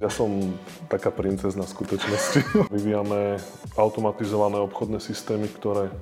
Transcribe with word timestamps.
Ja 0.00 0.08
som 0.08 0.56
taká 0.88 1.12
princezna 1.12 1.68
v 1.68 1.72
skutočnosti. 1.76 2.40
Vyvíjame 2.74 3.36
automatizované 3.76 4.56
obchodné 4.64 4.96
systémy, 4.96 5.44
ktoré 5.52 5.92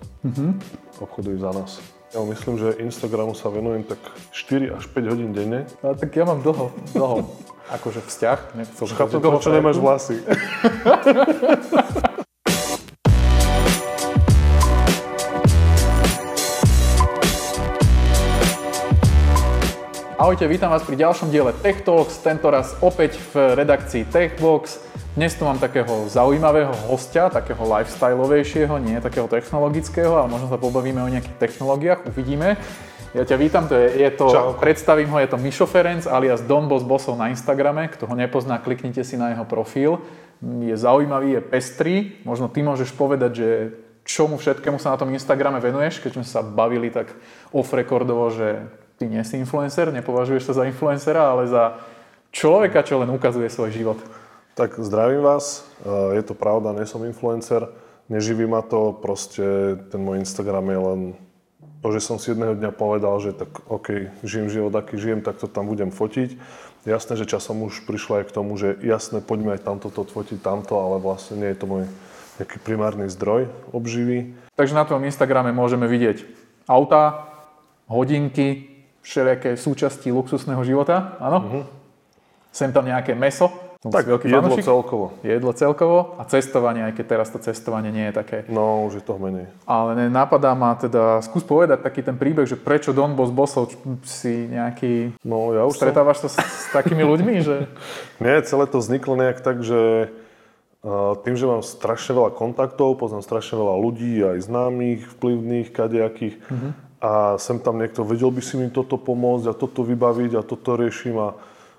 obchodujú 1.03 1.39
za 1.43 1.51
nás. 1.51 1.83
Ja 2.15 2.23
myslím, 2.23 2.63
že 2.63 2.79
Instagramu 2.79 3.35
sa 3.35 3.51
venujem 3.51 3.83
tak 3.85 3.99
4 4.31 4.79
až 4.79 4.87
5 4.95 5.13
hodín 5.13 5.35
denne. 5.35 5.67
A 5.83 5.99
tak 5.99 6.15
ja 6.15 6.23
mám 6.23 6.47
dlho, 6.47 6.71
dlho, 6.95 7.27
akože 7.77 8.01
vzťah. 8.07 8.39
Chápem, 8.87 9.19
prečo 9.19 9.51
nemáš 9.51 9.83
vlasy. 9.83 10.23
Ahojte, 20.39 20.55
vítam 20.55 20.71
vás 20.71 20.87
pri 20.87 20.95
ďalšom 20.95 21.35
diele 21.35 21.51
Tech 21.51 21.83
Talks, 21.83 22.23
tento 22.23 22.47
raz 22.47 22.79
opäť 22.79 23.19
v 23.35 23.59
redakcii 23.59 24.07
Techbox. 24.07 24.79
Dnes 25.19 25.35
tu 25.35 25.43
mám 25.43 25.59
takého 25.59 26.07
zaujímavého 26.07 26.71
hostia, 26.87 27.27
takého 27.27 27.59
lifestyleovejšieho, 27.59 28.71
nie 28.79 29.03
takého 29.03 29.27
technologického, 29.27 30.15
ale 30.15 30.31
možno 30.31 30.47
sa 30.47 30.55
pobavíme 30.55 31.03
o 31.03 31.11
nejakých 31.11 31.43
technológiách, 31.43 32.07
uvidíme. 32.07 32.55
Ja 33.19 33.27
ťa 33.27 33.35
vítam, 33.35 33.67
to 33.67 33.75
je, 33.83 33.99
je 33.99 34.11
to, 34.15 34.31
Čau. 34.31 34.55
predstavím 34.63 35.11
ho, 35.11 35.19
je 35.19 35.27
to 35.27 35.43
Mišo 35.43 35.67
Ferenc 35.67 36.07
alias 36.07 36.39
Don 36.47 36.71
Boss 36.71 36.87
Bossov 36.87 37.19
na 37.19 37.35
Instagrame. 37.35 37.91
Kto 37.91 38.07
ho 38.07 38.15
nepozná, 38.15 38.63
kliknite 38.63 39.03
si 39.03 39.19
na 39.19 39.35
jeho 39.35 39.43
profil. 39.43 39.99
Je 40.39 40.79
zaujímavý, 40.79 41.35
je 41.35 41.43
pestrý. 41.43 41.95
Možno 42.23 42.47
ty 42.47 42.63
môžeš 42.63 42.95
povedať, 42.95 43.43
že 43.43 43.49
čomu 44.07 44.39
všetkému 44.39 44.79
sa 44.79 44.95
na 44.95 45.03
tom 45.03 45.11
Instagrame 45.11 45.59
venuješ, 45.59 45.99
keď 45.99 46.23
sme 46.23 46.27
sa 46.31 46.47
bavili 46.47 46.95
tak 46.95 47.11
off-recordovo, 47.51 48.31
že 48.31 48.71
ty 48.99 49.07
nie 49.07 49.23
si 49.23 49.39
influencer, 49.39 49.95
nepovažuješ 49.95 50.51
sa 50.51 50.53
za 50.63 50.65
influencera, 50.67 51.33
ale 51.33 51.47
za 51.47 51.79
človeka, 52.35 52.83
čo 52.83 52.99
len 52.99 53.09
ukazuje 53.09 53.47
svoj 53.49 53.71
život. 53.73 53.99
Tak 54.59 54.77
zdravím 54.83 55.23
vás, 55.23 55.69
Eh, 55.79 56.19
je 56.19 56.23
to 56.27 56.35
pravda, 56.35 56.75
nie 56.75 56.87
som 56.91 57.07
influencer, 57.07 57.71
neživí 58.11 58.51
ma 58.51 58.67
to, 58.67 58.91
proste 58.99 59.79
ten 59.95 60.03
môj 60.03 60.19
Instagram 60.19 60.67
je 60.67 60.79
len 60.79 61.01
to, 61.79 61.95
že 61.95 62.03
som 62.03 62.19
si 62.19 62.35
jedného 62.35 62.59
dňa 62.59 62.75
povedal, 62.75 63.15
že 63.23 63.31
tak 63.31 63.63
OK, 63.71 64.11
žijem 64.27 64.51
život, 64.51 64.75
aký 64.75 64.99
žijem, 64.99 65.23
tak 65.23 65.39
to 65.39 65.47
tam 65.47 65.71
budem 65.71 65.95
fotiť. 65.95 66.35
Jasné, 66.83 67.15
že 67.15 67.31
časom 67.31 67.63
už 67.63 67.87
prišlo 67.87 68.19
aj 68.19 68.25
k 68.27 68.35
tomu, 68.35 68.59
že 68.59 68.75
jasné, 68.83 69.23
poďme 69.23 69.55
aj 69.55 69.63
tamto 69.63 69.87
to 69.87 70.03
fotiť, 70.03 70.43
tamto, 70.43 70.83
ale 70.83 70.99
vlastne 70.99 71.39
nie 71.39 71.51
je 71.55 71.59
to 71.63 71.67
môj 71.71 71.87
nejaký 72.43 72.59
primárny 72.59 73.07
zdroj 73.07 73.47
obživy. 73.71 74.35
Takže 74.59 74.75
na 74.75 74.83
tvojom 74.83 75.07
Instagrame 75.07 75.55
môžeme 75.55 75.87
vidieť 75.87 76.27
auta, 76.67 77.31
hodinky, 77.87 78.78
všelijaké 79.09 79.57
súčasti 79.57 80.09
luxusného 80.09 80.61
života, 80.61 81.17
áno? 81.19 81.39
Uh-huh. 81.41 81.65
Sem 82.49 82.69
tam 82.69 82.85
nejaké 82.85 83.13
meso, 83.15 83.49
som 83.79 83.89
Tak 83.89 84.05
si 84.05 84.11
veľký 84.11 84.27
jedlo 84.27 84.43
fanúšik. 84.51 84.67
celkovo. 84.67 85.07
jedlo 85.23 85.53
celkovo 85.53 85.99
a 86.17 86.27
cestovanie, 86.27 86.83
aj 86.83 86.93
keď 86.93 87.05
teraz 87.07 87.29
to 87.29 87.39
cestovanie 87.39 87.89
nie 87.89 88.05
je 88.05 88.15
také. 88.15 88.39
No, 88.49 88.85
už 88.85 88.99
je 88.99 89.03
toho 89.03 89.17
menej. 89.17 89.47
Ale 89.65 89.95
ne, 89.95 90.07
napadá 90.09 90.51
ma 90.53 90.75
teda, 90.75 91.23
skús 91.23 91.41
povedať 91.41 91.81
taký 91.81 92.03
ten 92.03 92.15
príbeh, 92.15 92.43
že 92.43 92.59
prečo 92.59 92.91
Don 92.91 93.15
Boss 93.15 93.31
Bossov 93.31 93.71
č- 93.71 93.79
si 94.03 94.35
nejaký... 94.45 95.15
No, 95.23 95.53
ja 95.53 95.63
už 95.63 95.73
som... 95.73 95.87
Stretávaš 95.87 96.27
sa 96.27 96.29
s, 96.29 96.37
s 96.37 96.67
takými 96.71 97.01
ľuďmi, 97.03 97.35
že... 97.39 97.71
Nie, 98.25 98.43
celé 98.43 98.67
to 98.67 98.77
vzniklo 98.77 99.15
nejak 99.15 99.41
tak, 99.41 99.63
že 99.63 100.11
tým, 101.23 101.35
že 101.35 101.45
mám 101.45 101.61
strašne 101.61 102.15
veľa 102.15 102.31
kontaktov, 102.33 102.97
poznám 102.97 103.23
strašne 103.23 103.57
veľa 103.57 103.77
ľudí, 103.77 104.15
aj 104.25 104.43
známych, 104.43 105.07
vplyvných, 105.17 105.69
kadejakých, 105.71 106.35
Mhm. 106.51 106.71
A 106.99 107.39
sem 107.39 107.59
tam 107.63 107.79
niekto, 107.79 108.03
vedel 108.03 108.31
by 108.35 108.43
si 108.43 108.59
mi 108.59 108.67
toto 108.71 108.99
pomôcť 108.99 109.47
a 109.51 109.55
toto 109.55 109.87
vybaviť 109.87 110.35
a 110.35 110.43
toto 110.43 110.75
riešim 110.75 111.15
a 111.19 111.35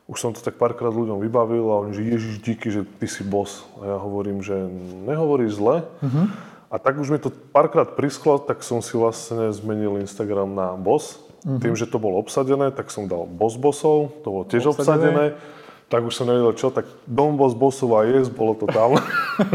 už 0.09 0.17
som 0.17 0.31
to 0.33 0.41
tak 0.41 0.57
párkrát 0.57 0.89
ľuďom 0.89 1.21
vybavil 1.21 1.69
a 1.69 1.85
oni, 1.85 1.93
že 1.93 2.01
ježiš 2.01 2.35
díky, 2.41 2.67
že 2.73 2.81
ty 2.97 3.05
si 3.05 3.21
boss. 3.21 3.61
A 3.77 3.93
ja 3.93 3.97
hovorím, 4.01 4.41
že 4.41 4.57
nehovoríš 5.05 5.59
zle. 5.61 5.85
Mhm. 6.01 6.23
A 6.69 6.75
tak 6.77 7.01
už 7.01 7.09
mi 7.09 7.17
to 7.17 7.29
párkrát 7.29 7.97
prischlo, 7.97 8.37
tak 8.37 8.61
som 8.61 8.77
si 8.81 8.93
vlastne 8.93 9.49
zmenil 9.53 9.97
Instagram 10.01 10.53
na 10.53 10.73
boss. 10.77 11.21
Mhm. 11.45 11.59
Tým, 11.61 11.75
že 11.77 11.85
to 11.85 12.01
bolo 12.01 12.17
obsadené, 12.17 12.71
tak 12.73 12.89
som 12.89 13.05
dal 13.05 13.29
boss 13.29 13.55
bossov, 13.59 14.11
to 14.25 14.27
bolo 14.33 14.43
tiež 14.49 14.71
Obsadené. 14.71 15.13
obsadené. 15.13 15.25
Tak 15.89 16.05
už 16.05 16.13
som 16.13 16.29
nevedel 16.29 16.53
čo, 16.53 16.69
tak 16.69 16.85
Dom 17.09 17.33
Boss 17.33 17.57
Bossov 17.57 17.97
a 17.97 18.05
yes, 18.05 18.29
bolo 18.29 18.53
to 18.53 18.69
tam. 18.69 19.01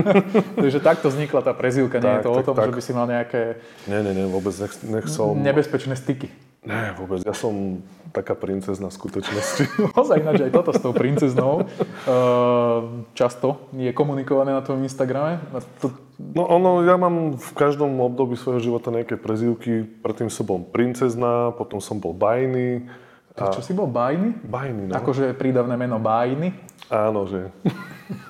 Takže 0.63 0.83
takto 0.83 1.07
vznikla 1.07 1.47
tá 1.47 1.55
prezývka, 1.55 2.03
nie 2.03 2.11
je 2.11 2.21
Tak, 2.21 2.27
to 2.27 2.31
o 2.35 2.39
tak, 2.43 2.47
tom, 2.51 2.55
tak. 2.59 2.67
že 2.67 2.73
by 2.75 2.83
si 2.83 2.93
mal 2.93 3.07
nejaké 3.07 3.63
nie, 3.87 4.03
nie, 4.03 4.13
nie, 4.19 4.27
vôbec 4.27 4.51
nech, 4.59 4.75
nech 4.83 5.07
som... 5.07 5.39
nebezpečné 5.39 5.95
styky. 5.95 6.35
Nie, 6.65 6.97
vôbec, 6.99 7.23
ja 7.23 7.37
som 7.37 7.85
taká 8.11 8.35
princezna 8.35 8.91
v 8.91 8.95
skutočnosti. 8.99 9.63
Ozaj 10.01 10.27
ináč 10.27 10.49
aj 10.49 10.53
toto 10.59 10.75
s 10.75 10.81
tou 10.83 10.91
princeznou 10.91 11.69
uh, 11.69 12.79
často 13.15 13.71
je 13.77 13.95
komunikované 13.95 14.51
na 14.51 14.65
tvojom 14.65 14.83
Instagrame. 14.83 15.39
To, 15.85 15.95
No 16.15 16.47
ono, 16.47 16.87
ja 16.87 16.95
mám 16.95 17.35
v 17.35 17.51
každom 17.59 17.99
období 17.99 18.39
svojho 18.39 18.63
života 18.63 18.95
nejaké 18.95 19.19
prezývky. 19.19 19.83
Predtým 19.99 20.31
som 20.31 20.47
bol 20.47 20.63
princezna, 20.63 21.51
potom 21.59 21.83
som 21.83 21.99
bol 21.99 22.15
bajný. 22.15 22.87
A... 23.35 23.51
Čo 23.51 23.67
si 23.67 23.75
bol 23.75 23.91
bájny? 23.91 24.47
Bajný, 24.47 24.83
no. 24.91 24.95
Akože 24.95 25.35
prídavné 25.35 25.75
meno 25.75 25.99
bájny. 25.99 26.55
Áno, 26.87 27.27
že... 27.27 27.51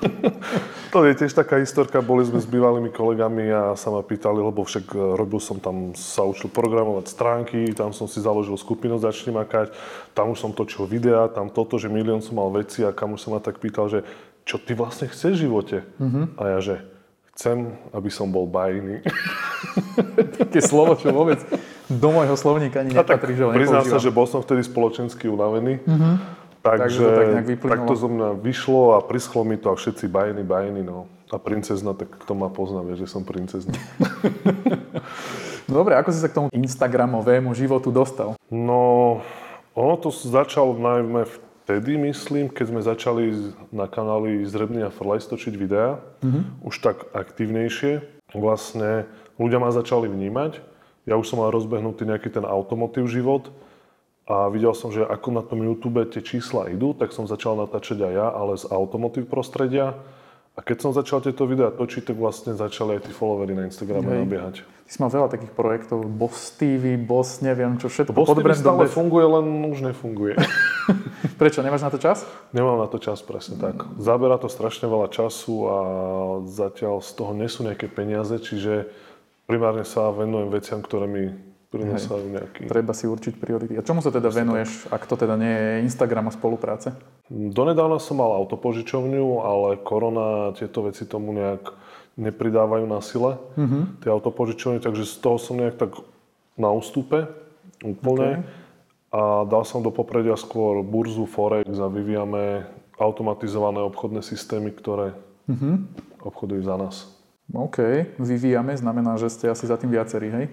to 0.94 1.04
je 1.04 1.12
tiež 1.12 1.36
taká 1.36 1.60
historka, 1.60 2.00
boli 2.00 2.24
sme 2.24 2.40
s 2.40 2.48
bývalými 2.48 2.88
kolegami 2.88 3.52
a 3.52 3.62
sa 3.76 3.92
ma 3.92 4.00
pýtali, 4.00 4.40
lebo 4.40 4.64
však 4.64 4.96
e, 4.96 4.98
robil 5.18 5.44
som 5.44 5.60
tam, 5.60 5.92
sa 5.92 6.24
učil 6.24 6.48
programovať 6.48 7.04
stránky, 7.12 7.68
tam 7.76 7.92
som 7.92 8.08
si 8.08 8.22
založil 8.22 8.56
skupinu 8.56 8.96
Začni 8.96 9.34
makať, 9.34 9.76
tam 10.16 10.32
už 10.32 10.40
som 10.40 10.56
točil 10.56 10.88
videá, 10.88 11.28
tam 11.28 11.52
toto, 11.52 11.76
že 11.76 11.92
milión 11.92 12.24
som 12.24 12.40
mal 12.40 12.48
veci 12.54 12.80
a 12.80 12.94
kam 12.94 13.12
už 13.12 13.20
sa 13.20 13.28
ma 13.34 13.44
tak 13.44 13.60
pýtal, 13.60 13.92
že 13.92 14.08
čo 14.48 14.56
ty 14.56 14.72
vlastne 14.72 15.10
chceš 15.10 15.36
v 15.36 15.44
živote? 15.50 15.78
A 16.40 16.42
ja, 16.56 16.58
že 16.64 16.74
chcem, 17.34 17.74
aby 17.90 18.08
som 18.08 18.30
bol 18.30 18.46
bajný. 18.46 19.02
Také 20.38 20.62
slovo, 20.62 20.94
čo 20.94 21.10
vôbec 21.10 21.42
do 21.88 22.08
môjho 22.10 22.36
slovníka 22.36 22.80
ani 22.80 22.96
tak 22.96 23.08
nepatrí, 23.08 23.32
že 23.36 23.42
ho 23.44 23.50
priznám 23.52 23.84
sa, 23.84 23.98
že 24.00 24.10
bol 24.12 24.24
som 24.24 24.40
vtedy 24.40 24.64
spoločensky 24.64 25.28
unavený. 25.28 25.84
Takže 26.64 26.80
Takže, 26.80 27.00
to 27.04 27.10
tak 27.12 27.28
nejak 27.28 27.48
vyplynulo. 27.52 27.76
takto 27.76 27.92
zo 27.92 28.08
mňa 28.08 28.28
vyšlo 28.40 28.96
a 28.96 28.98
prischlo 29.04 29.44
mi 29.44 29.60
to 29.60 29.68
a 29.68 29.76
všetci 29.76 30.08
bajny, 30.08 30.48
bajny, 30.48 30.80
no. 30.80 31.04
A 31.28 31.36
princezna, 31.36 31.92
tak 31.92 32.08
kto 32.24 32.32
ma 32.32 32.48
pozná, 32.48 32.80
vie, 32.80 32.96
že 32.96 33.04
som 33.04 33.20
princezna. 33.20 33.76
Dobre, 35.68 35.92
ako 35.96 36.08
si 36.08 36.24
sa 36.24 36.28
k 36.32 36.36
tomu 36.40 36.48
Instagramovému 36.52 37.52
životu 37.52 37.92
dostal? 37.92 38.36
No, 38.48 39.20
ono 39.76 39.94
to 40.00 40.08
začalo 40.08 40.76
najmä 40.76 41.28
vtedy, 41.28 42.00
myslím, 42.00 42.48
keď 42.48 42.64
sme 42.68 42.80
začali 42.80 43.24
na 43.68 43.84
kanáli 43.88 44.44
Zrebný 44.44 44.84
a 44.84 44.92
Frlajs 44.92 45.28
točiť 45.28 45.54
videá, 45.56 46.00
už 46.64 46.80
tak 46.80 47.08
aktívnejšie. 47.12 48.04
Vlastne 48.32 49.04
ľudia 49.36 49.60
ma 49.60 49.68
začali 49.68 50.08
vnímať. 50.08 50.60
Ja 51.04 51.20
už 51.20 51.28
som 51.28 51.40
mal 51.40 51.52
rozbehnutý 51.52 52.08
nejaký 52.08 52.32
ten 52.32 52.48
automotív 52.48 53.08
život 53.12 53.52
a 54.24 54.48
videl 54.48 54.72
som, 54.72 54.88
že 54.88 55.04
ako 55.04 55.28
na 55.36 55.42
tom 55.44 55.60
YouTube 55.60 56.00
tie 56.08 56.24
čísla 56.24 56.72
idú, 56.72 56.96
tak 56.96 57.12
som 57.12 57.28
začal 57.28 57.60
natáčať 57.60 58.08
aj 58.08 58.12
ja, 58.12 58.26
ale 58.32 58.56
z 58.56 58.64
automotív 58.72 59.28
prostredia. 59.28 60.00
A 60.54 60.62
keď 60.62 60.86
som 60.86 60.90
začal 60.94 61.18
tieto 61.18 61.50
videá 61.50 61.74
točiť, 61.74 62.14
tak 62.14 62.16
vlastne 62.16 62.54
začali 62.54 62.96
aj 62.96 63.10
tí 63.10 63.12
followery 63.12 63.58
na 63.58 63.66
Instagrame 63.66 64.06
Hej. 64.06 64.20
nabiehať. 64.22 64.54
Ty 64.62 64.90
si 64.92 64.98
mal 65.02 65.10
veľa 65.10 65.28
takých 65.34 65.50
projektov, 65.50 66.06
Boss 66.06 66.54
TV, 66.54 66.94
Boss, 66.94 67.42
neviem 67.42 67.74
čo 67.74 67.90
všetko. 67.90 68.14
Boss 68.14 68.30
pod 68.30 68.38
TV 68.38 68.54
stále 68.54 68.86
bez- 68.86 68.94
funguje, 68.94 69.26
len 69.26 69.44
už 69.66 69.82
nefunguje. 69.90 70.38
Prečo, 71.42 71.58
nemáš 71.58 71.82
na 71.82 71.90
to 71.90 71.98
čas? 71.98 72.22
Nemám 72.54 72.78
na 72.78 72.86
to 72.86 73.02
čas, 73.02 73.18
presne 73.26 73.58
tak. 73.58 73.82
Zabera 73.98 74.38
to 74.38 74.46
strašne 74.46 74.86
veľa 74.86 75.10
času 75.10 75.54
a 75.66 75.78
zatiaľ 76.46 77.02
z 77.02 77.10
toho 77.18 77.34
nie 77.34 77.50
sú 77.50 77.66
nejaké 77.66 77.90
peniaze, 77.90 78.38
čiže 78.38 78.94
primárne 79.44 79.84
sa 79.84 80.08
venujem 80.12 80.48
veciam, 80.52 80.80
ktoré 80.80 81.06
mi 81.08 81.24
prinesajú 81.74 82.24
nejaký... 82.30 82.60
Treba 82.70 82.94
si 82.94 83.10
určiť 83.10 83.34
priority. 83.34 83.74
A 83.74 83.82
čomu 83.82 83.98
sa 83.98 84.14
teda 84.14 84.30
venuješ, 84.30 84.86
ak 84.94 85.10
to 85.10 85.18
teda 85.18 85.34
nie 85.34 85.50
je 85.50 85.70
Instagram 85.90 86.30
a 86.30 86.32
spolupráce? 86.32 86.94
Donedávna 87.26 87.98
som 87.98 88.22
mal 88.22 88.30
autopožičovňu, 88.38 89.42
ale 89.42 89.82
korona 89.82 90.54
tieto 90.54 90.86
veci 90.86 91.02
tomu 91.02 91.34
nejak 91.34 91.74
nepridávajú 92.14 92.86
na 92.86 93.02
sile, 93.02 93.42
tie 94.06 94.10
autopožičovne, 94.10 94.78
takže 94.78 95.02
z 95.02 95.18
toho 95.18 95.34
som 95.34 95.58
nejak 95.58 95.74
tak 95.74 95.98
na 96.54 96.70
ústupe 96.70 97.26
úplne. 97.82 98.46
A 99.10 99.42
dal 99.46 99.66
som 99.66 99.82
do 99.82 99.90
popredia 99.90 100.34
skôr 100.38 100.82
burzu 100.82 101.26
Forex 101.26 101.70
a 101.78 101.90
vyvíjame 101.90 102.70
automatizované 102.98 103.82
obchodné 103.82 104.22
systémy, 104.22 104.70
ktoré 104.70 105.14
obchodujú 106.22 106.62
za 106.62 106.76
nás. 106.78 106.96
OK, 107.52 108.08
vyvíjame, 108.16 108.72
znamená, 108.76 109.20
že 109.20 109.28
ste 109.28 109.52
asi 109.52 109.68
za 109.68 109.76
tým 109.76 109.92
viacerí, 109.92 110.32
hej? 110.32 110.46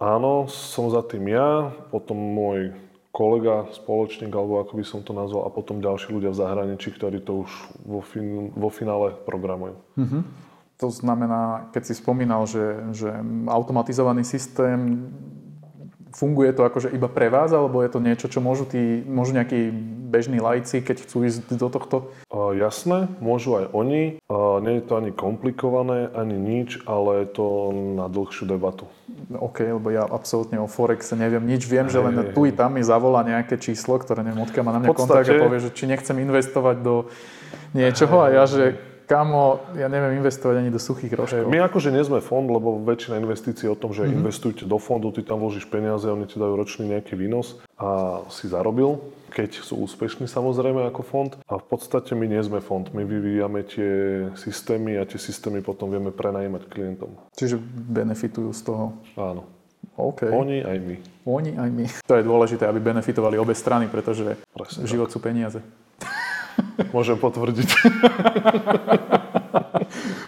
Áno, 0.00 0.48
som 0.48 0.88
za 0.92 1.00
tým 1.04 1.28
ja, 1.28 1.72
potom 1.92 2.16
môj 2.16 2.72
kolega, 3.10 3.66
spoločník, 3.74 4.30
alebo 4.30 4.62
ako 4.62 4.72
by 4.78 4.84
som 4.86 5.00
to 5.02 5.12
nazval, 5.12 5.44
a 5.44 5.50
potom 5.50 5.82
ďalší 5.82 6.14
ľudia 6.14 6.30
v 6.30 6.40
zahraničí, 6.40 6.94
ktorí 6.94 7.20
to 7.20 7.44
už 7.44 7.50
vo, 7.82 8.00
fin- 8.00 8.54
vo 8.54 8.70
finále 8.70 9.12
programujú. 9.26 9.76
To 10.80 10.88
znamená, 10.88 11.68
keď 11.76 11.82
si 11.92 11.94
spomínal, 11.98 12.48
že, 12.48 12.88
že 12.96 13.12
automatizovaný 13.50 14.24
systém, 14.24 15.12
funguje 16.20 16.52
to 16.52 16.68
akože 16.68 16.92
iba 16.92 17.08
pre 17.08 17.32
vás, 17.32 17.48
alebo 17.48 17.80
je 17.80 17.88
to 17.88 18.04
niečo, 18.04 18.28
čo 18.28 18.44
môžu, 18.44 18.68
tí, 18.68 19.00
môžu 19.08 19.32
nejakí 19.32 19.72
bežní 20.12 20.36
lajci, 20.36 20.84
keď 20.84 21.08
chcú 21.08 21.24
ísť 21.24 21.56
do 21.56 21.72
tohto? 21.72 21.96
O, 22.28 22.52
jasné, 22.52 23.08
môžu 23.24 23.56
aj 23.56 23.72
oni. 23.72 24.20
O, 24.28 24.60
nie 24.60 24.78
je 24.78 24.84
to 24.84 25.00
ani 25.00 25.16
komplikované, 25.16 26.12
ani 26.12 26.36
nič, 26.36 26.84
ale 26.84 27.24
je 27.24 27.40
to 27.40 27.46
na 27.96 28.12
dlhšiu 28.12 28.44
debatu. 28.44 28.84
OK, 29.32 29.64
lebo 29.64 29.88
ja 29.88 30.04
absolútne 30.04 30.60
o 30.60 30.68
Forexe 30.68 31.16
neviem 31.16 31.40
nič. 31.48 31.64
Viem, 31.64 31.88
že 31.88 31.96
len 31.96 32.36
tu 32.36 32.44
i 32.44 32.52
tam 32.52 32.76
mi 32.76 32.84
zavolá 32.84 33.24
nejaké 33.24 33.56
číslo, 33.56 33.96
ktoré 33.96 34.20
neviem, 34.20 34.44
odkiaľ 34.44 34.64
má 34.68 34.72
na 34.76 34.80
mňa 34.84 34.88
podstate- 34.92 35.08
kontakt 35.08 35.30
a 35.32 35.40
povie, 35.40 35.64
že 35.64 35.70
či 35.72 35.84
nechcem 35.88 36.16
investovať 36.20 36.76
do 36.84 37.08
niečoho 37.72 38.20
a 38.20 38.28
ja, 38.28 38.44
že 38.44 38.89
kamo, 39.10 39.74
ja 39.74 39.90
neviem 39.90 40.22
investovať 40.22 40.62
ani 40.62 40.70
do 40.70 40.78
suchých 40.78 41.10
rožkov. 41.10 41.50
My 41.50 41.58
akože 41.66 41.90
nie 41.90 42.06
sme 42.06 42.22
fond, 42.22 42.46
lebo 42.46 42.78
väčšina 42.78 43.18
investícií 43.18 43.66
je 43.66 43.74
o 43.74 43.78
tom, 43.78 43.90
že 43.90 44.06
mm-hmm. 44.06 44.18
investujte 44.22 44.62
do 44.70 44.78
fondu, 44.78 45.10
ty 45.10 45.26
tam 45.26 45.42
vložíš 45.42 45.66
peniaze, 45.66 46.06
oni 46.06 46.30
ti 46.30 46.38
dajú 46.38 46.54
ročný 46.54 46.86
nejaký 46.86 47.18
výnos 47.18 47.58
a 47.74 48.22
si 48.30 48.46
zarobil, 48.46 49.02
keď 49.34 49.66
sú 49.66 49.82
úspešní 49.82 50.30
samozrejme 50.30 50.86
ako 50.94 51.02
fond. 51.02 51.32
A 51.50 51.58
v 51.58 51.66
podstate 51.66 52.14
my 52.14 52.30
nie 52.30 52.38
sme 52.38 52.62
fond, 52.62 52.86
my 52.94 53.02
vyvíjame 53.02 53.66
tie 53.66 53.92
systémy 54.38 54.94
a 54.94 55.02
tie 55.02 55.18
systémy 55.18 55.58
potom 55.58 55.90
vieme 55.90 56.14
prenajímať 56.14 56.70
klientom. 56.70 57.10
Čiže 57.34 57.58
benefitujú 57.90 58.54
z 58.54 58.62
toho. 58.62 58.94
Áno. 59.18 59.42
OK. 59.98 60.30
Oni 60.30 60.62
aj 60.62 60.78
my. 60.80 60.96
Oni 61.26 61.52
aj 61.58 61.68
my. 61.68 61.84
To 62.06 62.14
je 62.14 62.24
dôležité, 62.24 62.64
aby 62.64 62.78
benefitovali 62.78 63.36
obe 63.36 63.52
strany, 63.58 63.90
pretože 63.90 64.38
Presne 64.54 64.86
život 64.86 65.10
sú 65.10 65.18
peniaze. 65.18 65.60
Môžem 66.96 67.20
potvrdiť. 67.20 67.68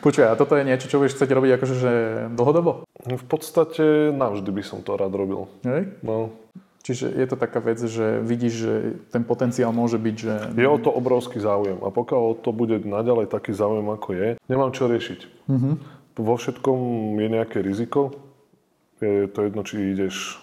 Počuj, 0.05 0.27
a 0.27 0.35
toto 0.35 0.59
je 0.59 0.67
niečo, 0.67 0.91
čo 0.91 0.99
budeš 0.99 1.15
chcieť 1.15 1.31
robiť 1.31 1.51
akože 1.59 1.75
že 1.79 1.93
dlhodobo? 2.35 2.83
V 3.07 3.25
podstate 3.27 4.11
navždy 4.11 4.51
by 4.51 4.63
som 4.67 4.83
to 4.83 4.99
rád 4.99 5.15
robil. 5.15 5.47
Hej? 5.63 5.95
No, 6.03 6.35
Čiže 6.83 7.15
je 7.15 7.27
to 7.31 7.39
taká 7.39 7.63
vec, 7.63 7.79
že 7.79 8.19
vidíš, 8.27 8.55
že 8.59 8.73
ten 9.15 9.23
potenciál 9.23 9.71
môže 9.71 10.03
byť, 10.03 10.17
že... 10.19 10.35
je 10.51 10.67
o 10.67 10.79
to 10.83 10.91
obrovský 10.91 11.39
záujem 11.39 11.79
a 11.79 11.95
pokiaľ 11.95 12.21
o 12.21 12.35
to 12.35 12.51
bude 12.51 12.83
naďalej 12.83 13.31
taký 13.31 13.55
záujem, 13.55 13.87
ako 13.87 14.09
je, 14.19 14.29
nemám 14.51 14.75
čo 14.75 14.91
riešiť. 14.91 15.47
Mhm. 15.47 15.71
Vo 16.19 16.35
všetkom 16.37 16.79
je 17.23 17.29
nejaké 17.31 17.63
riziko. 17.63 18.19
Je 18.99 19.31
to 19.31 19.47
jedno, 19.47 19.63
či 19.63 19.95
ideš, 19.95 20.43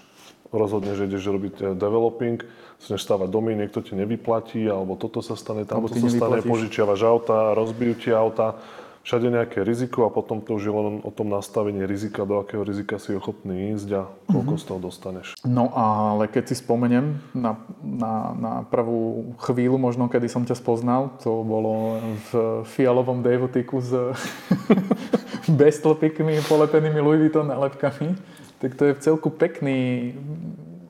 rozhodne, 0.56 0.95
že 0.95 1.12
ideš 1.12 1.27
robiť 1.27 1.56
eh, 1.59 1.65
developing, 1.75 2.39
začneš 2.79 3.03
stavať 3.03 3.27
domy, 3.27 3.55
niekto 3.55 3.83
ti 3.83 3.93
nevyplatí, 3.93 4.63
alebo 4.65 4.95
toto 4.95 5.19
sa 5.19 5.35
stane, 5.35 5.67
tamto 5.67 5.91
ty 5.91 5.99
sa 5.99 6.09
stane, 6.09 6.39
požičiavaš 6.41 7.01
auta, 7.03 7.51
rozbijú 7.53 7.93
ti 7.99 8.09
auta, 8.09 8.55
všade 8.99 9.31
nejaké 9.31 9.63
riziko 9.63 10.03
a 10.05 10.11
potom 10.11 10.43
to 10.43 10.59
už 10.59 10.63
je 10.69 10.73
len 10.75 10.95
o 11.01 11.11
tom 11.11 11.31
nastavení 11.31 11.87
rizika, 11.87 12.27
do 12.27 12.43
akého 12.43 12.67
rizika 12.67 12.99
si 12.99 13.15
ochotný 13.15 13.71
ísť 13.73 13.89
a 13.95 14.01
koľko 14.27 14.53
Mhm. 14.53 14.59
z 14.59 14.63
toho 14.67 14.79
dostaneš. 14.79 15.27
No 15.47 15.71
ale 15.71 16.27
keď 16.27 16.51
si 16.51 16.55
spomeniem 16.59 17.17
na, 17.31 17.55
na, 17.79 18.13
na 18.35 18.53
prvú 18.67 19.33
chvíľu, 19.39 19.79
možno 19.79 20.11
kedy 20.11 20.27
som 20.27 20.43
ťa 20.43 20.55
spoznal, 20.59 21.15
to 21.23 21.31
bolo 21.47 21.97
v 22.27 22.31
fialovom 22.67 23.23
Davotiku 23.23 23.79
s 23.79 23.91
bestlpikmi 25.49 26.43
polepenými 26.45 26.99
Louis 27.01 27.19
Vuitton 27.19 27.47
nálepkami, 27.47 28.13
tak 28.59 28.75
to 28.75 28.91
je 28.91 28.93
v 28.93 28.99
celku 28.99 29.31
pekný, 29.31 30.13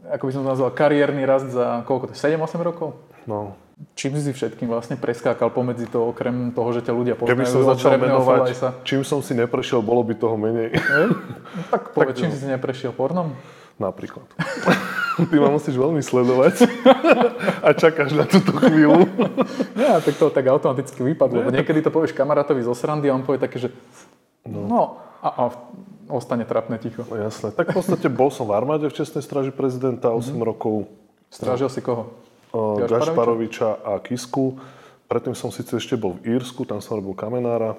ako 0.09 0.23
by 0.25 0.31
som 0.33 0.41
to 0.43 0.49
nazval, 0.49 0.73
kariérny 0.73 1.23
rast 1.23 1.53
za 1.53 1.85
koľko 1.85 2.09
to 2.09 2.13
je, 2.17 2.35
7-8 2.35 2.59
rokov? 2.65 2.97
No, 3.29 3.53
Čím 3.95 4.19
si 4.19 4.35
všetkým 4.35 4.67
vlastne 4.67 4.99
preskákal 4.99 5.55
pomedzi 5.55 5.87
to, 5.87 6.11
okrem 6.11 6.51
toho, 6.51 6.67
že 6.75 6.83
ťa 6.83 6.91
ľudia 6.91 7.15
Keby 7.15 7.47
poznajú 7.47 7.47
som 7.47 7.61
od 7.63 7.69
začal 7.71 7.95
menovať, 7.95 8.51
Folajsa? 8.51 8.69
čím 8.83 9.07
som 9.07 9.23
si 9.23 9.31
neprešiel, 9.31 9.79
bolo 9.79 10.03
by 10.03 10.19
toho 10.19 10.35
menej. 10.35 10.75
No, 10.75 11.15
tak 11.71 11.81
povedz, 11.95 12.19
čím 12.19 12.27
si 12.27 12.43
si 12.43 12.47
neprešiel 12.51 12.91
pornom? 12.91 13.31
Napríklad. 13.79 14.27
Ty 15.31 15.35
ma 15.39 15.47
musíš 15.51 15.79
veľmi 15.79 16.03
sledovať 16.03 16.67
a 17.67 17.71
čakáš 17.71 18.11
na 18.19 18.27
túto 18.27 18.51
chvíľu. 18.59 19.07
Nie, 19.79 20.03
tak 20.03 20.15
to 20.19 20.27
tak 20.27 20.47
automaticky 20.51 20.99
vypadlo. 20.99 21.47
Lebo 21.47 21.55
niekedy 21.55 21.79
to 21.79 21.91
povieš 21.91 22.11
kamarátovi 22.11 22.59
zo 22.63 22.75
srandy 22.75 23.07
a 23.07 23.15
on 23.15 23.23
povie 23.23 23.39
také, 23.39 23.63
že 23.63 23.71
no, 24.43 24.67
no 24.67 24.81
a, 25.23 25.27
a 25.27 25.43
ostane 26.09 26.43
trapné 26.43 26.81
ticho. 26.81 27.05
No 27.05 27.15
jasné. 27.15 27.53
Tak 27.53 27.71
v 27.71 27.79
podstate 27.79 28.09
bol 28.09 28.33
som 28.33 28.49
v 28.49 28.57
armáde 28.57 28.89
v 28.89 28.93
Čestnej 28.93 29.21
straži 29.21 29.53
prezidenta 29.53 30.09
8 30.09 30.33
rokov. 30.41 30.89
Strážil 31.29 31.69
si 31.69 31.79
koho? 31.79 32.09
o, 32.49 32.81
Gašparoviča? 32.83 33.85
A 33.85 34.01
Kisku. 34.01 34.57
Predtým 35.09 35.33
som 35.33 35.49
síce 35.49 35.73
ešte 35.73 35.97
bol 35.97 36.21
v 36.21 36.37
Írsku, 36.37 36.69
tam 36.69 36.77
som 36.85 37.01
robil 37.01 37.17
kamenára. 37.17 37.73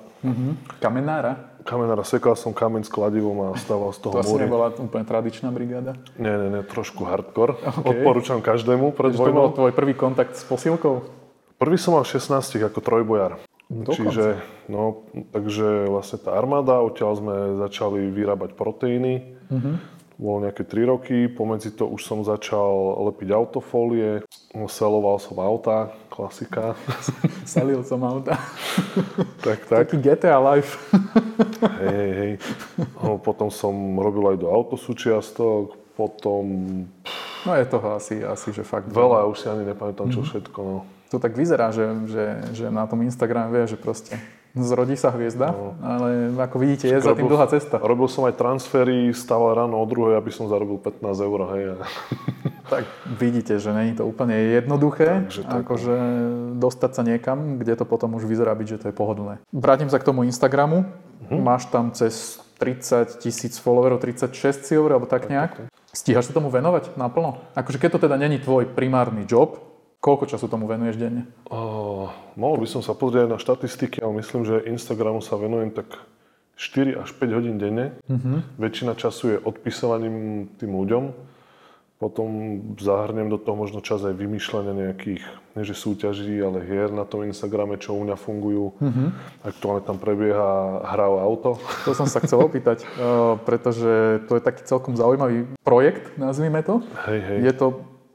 Kamenára? 0.83 1.39
Kamenára 1.63 2.03
sekal 2.03 2.35
som 2.35 2.51
kameň 2.51 2.83
s 2.83 2.91
kladivom 2.91 3.39
a 3.47 3.49
stával 3.55 3.95
z 3.95 4.03
toho 4.03 4.19
To 4.19 4.23
asi 4.27 4.35
nebola 4.35 4.75
úplne 4.75 5.07
tradičná 5.07 5.55
brigáda. 5.55 5.95
Nie, 6.19 6.35
nie, 6.35 6.49
nie, 6.51 6.63
trošku 6.67 7.07
hardcore. 7.07 7.55
OK. 7.87 7.87
Odporúčam 7.87 8.43
každému 8.43 8.91
pred 8.99 9.15
Takže 9.15 9.23
to 9.23 9.31
bol 9.31 9.47
vojnou. 9.47 9.55
tvoj 9.55 9.73
prvý 9.79 9.95
kontakt 9.95 10.35
s 10.35 10.43
posilkou? 10.43 11.07
Prvý 11.55 11.79
som 11.79 11.95
mal 11.95 12.03
v 12.03 12.19
16 12.19 12.67
ako 12.67 12.81
trojbojar. 12.83 13.39
Dokonca. 13.71 13.95
Čiže, 13.95 14.27
no, 14.67 15.07
takže 15.31 15.87
vlastne 15.87 16.19
tá 16.19 16.35
armáda, 16.35 16.83
odtiaľ 16.83 17.13
sme 17.15 17.35
začali 17.63 18.11
vyrábať 18.11 18.59
proteíny. 18.59 19.39
Mhm. 19.47 19.73
Bolo 20.21 20.45
nejaké 20.45 20.69
3 20.69 20.85
roky, 20.85 21.33
pomedzi 21.33 21.73
to 21.73 21.89
už 21.89 22.05
som 22.05 22.21
začal 22.21 23.01
lepiť 23.09 23.33
autofólie, 23.33 24.21
seloval 24.69 25.17
som 25.17 25.41
auta, 25.41 25.97
klasika. 26.13 26.77
Salil 27.49 27.81
som 27.89 28.05
auta. 28.05 28.37
tak, 29.47 29.65
tak. 29.65 29.89
Taký 29.89 29.97
GTA 29.97 30.37
Life. 30.37 30.77
Hej, 31.81 31.89
hej, 31.89 32.13
hej. 32.21 32.33
No, 33.01 33.17
potom 33.17 33.49
som 33.49 33.73
robil 33.97 34.37
aj 34.37 34.45
do 34.45 34.53
autosúčiastok, 34.53 35.81
potom 35.97 36.45
No 37.41 37.57
je 37.57 37.65
toho 37.65 37.97
asi, 37.97 38.21
asi 38.21 38.53
že 38.53 38.61
fakt 38.61 38.93
veľa, 38.93 39.25
už 39.25 39.37
si 39.41 39.47
ani 39.49 39.65
nepamätám 39.65 40.13
čo 40.13 40.21
všetko. 40.21 40.59
No. 40.61 40.85
To 41.11 41.19
tak 41.19 41.35
vyzerá, 41.35 41.75
že, 41.75 41.91
že, 42.07 42.25
že 42.55 42.65
na 42.71 42.87
tom 42.87 43.03
Instagrame 43.03 43.51
vie, 43.51 43.67
že 43.67 43.75
proste 43.75 44.15
zrodí 44.55 44.99
sa 44.99 45.15
hviezda, 45.15 45.55
ale 45.79 46.35
ako 46.35 46.57
vidíte, 46.59 46.91
je 46.91 46.99
za 46.99 47.15
tým 47.15 47.31
dlhá 47.31 47.47
cesta. 47.51 47.79
Robil 47.79 48.11
som 48.11 48.27
aj 48.27 48.35
transfery, 48.35 49.15
stával 49.15 49.55
ráno 49.55 49.79
o 49.79 49.87
druhej, 49.87 50.19
aby 50.19 50.31
som 50.35 50.51
zarobil 50.51 50.79
15 50.79 51.03
eur. 51.27 51.41
Hej. 51.55 51.63
Tak 52.71 52.87
vidíte, 53.19 53.59
že 53.59 53.75
není 53.75 53.99
to 53.99 54.07
úplne 54.07 54.31
jednoduché, 54.55 55.27
Takže 55.27 55.43
tak, 55.43 55.51
no. 55.51 55.61
akože 55.67 55.95
dostať 56.55 56.91
sa 56.95 57.03
niekam, 57.03 57.59
kde 57.59 57.75
to 57.75 57.83
potom 57.83 58.15
už 58.15 58.31
vyzerá 58.31 58.55
byť, 58.55 58.67
že 58.71 58.79
to 58.79 58.87
je 58.87 58.95
pohodlné. 58.95 59.43
Vrátim 59.51 59.91
sa 59.91 59.99
k 59.99 60.07
tomu 60.07 60.23
Instagramu. 60.23 60.87
Mhm. 61.27 61.43
Máš 61.43 61.67
tam 61.67 61.91
cez 61.91 62.39
30 62.63 63.19
tisíc 63.19 63.59
followerov, 63.59 63.99
36 63.99 64.71
si 64.71 64.79
hovoril, 64.79 65.03
alebo 65.03 65.11
tak 65.11 65.27
nejak. 65.27 65.67
Stíhaš 65.91 66.31
sa 66.31 66.37
tomu 66.39 66.47
venovať 66.47 66.95
naplno? 66.95 67.43
Akože 67.59 67.83
keď 67.83 67.99
to 67.99 68.07
teda 68.07 68.15
není 68.15 68.39
tvoj 68.39 68.71
primárny 68.71 69.27
job, 69.27 69.59
koľko 70.01 70.25
času 70.27 70.49
tomu 70.49 70.65
venuješ 70.67 70.97
denne? 70.97 71.29
O, 71.47 72.09
mohol 72.35 72.65
by 72.65 72.69
som 72.69 72.81
sa 72.81 72.97
pozrieť 72.97 73.29
na 73.29 73.39
štatistiky, 73.39 74.01
ale 74.01 74.25
myslím, 74.25 74.49
že 74.49 74.65
Instagramu 74.67 75.21
sa 75.21 75.37
venujem 75.37 75.71
tak 75.71 76.01
4 76.61 77.01
až 77.01 77.17
5 77.17 77.37
hodín 77.37 77.57
denne. 77.57 77.97
Väčšina 78.61 78.93
času 78.93 79.25
je 79.33 79.39
odpisovaním 79.41 80.49
tým 80.61 80.77
ľuďom. 80.77 81.33
Potom 82.01 82.29
zahrnem 82.81 83.29
do 83.29 83.37
toho 83.37 83.61
možno 83.61 83.85
čas 83.85 84.01
aj 84.01 84.17
vymýšľania 84.17 84.73
nejakých, 84.73 85.21
nie 85.53 85.65
že 85.69 85.77
súťaží, 85.77 86.33
ale 86.41 86.65
hier 86.65 86.89
na 86.89 87.05
tom 87.05 87.29
Instagrame, 87.29 87.77
čo 87.77 87.93
u 87.93 88.01
mňa 88.09 88.17
fungujú. 88.17 88.73
Aktuálne 89.45 89.85
tam 89.85 90.01
prebieha 90.01 90.81
hra 90.81 91.13
o 91.13 91.21
auto. 91.21 91.61
To 91.85 91.93
som 91.93 92.09
sa 92.09 92.25
chcel 92.25 92.41
opýtať, 92.49 92.89
eh, 92.89 93.37
pretože 93.45 94.25
to 94.29 94.41
je 94.41 94.43
taký 94.45 94.65
celkom 94.65 94.97
zaujímavý 94.97 95.45
projekt, 95.61 96.17
nazvime 96.17 96.65
to. 96.65 96.81
Hej, 97.05 97.21
hej. 97.21 97.39
Je 97.45 97.53
to 97.53 97.67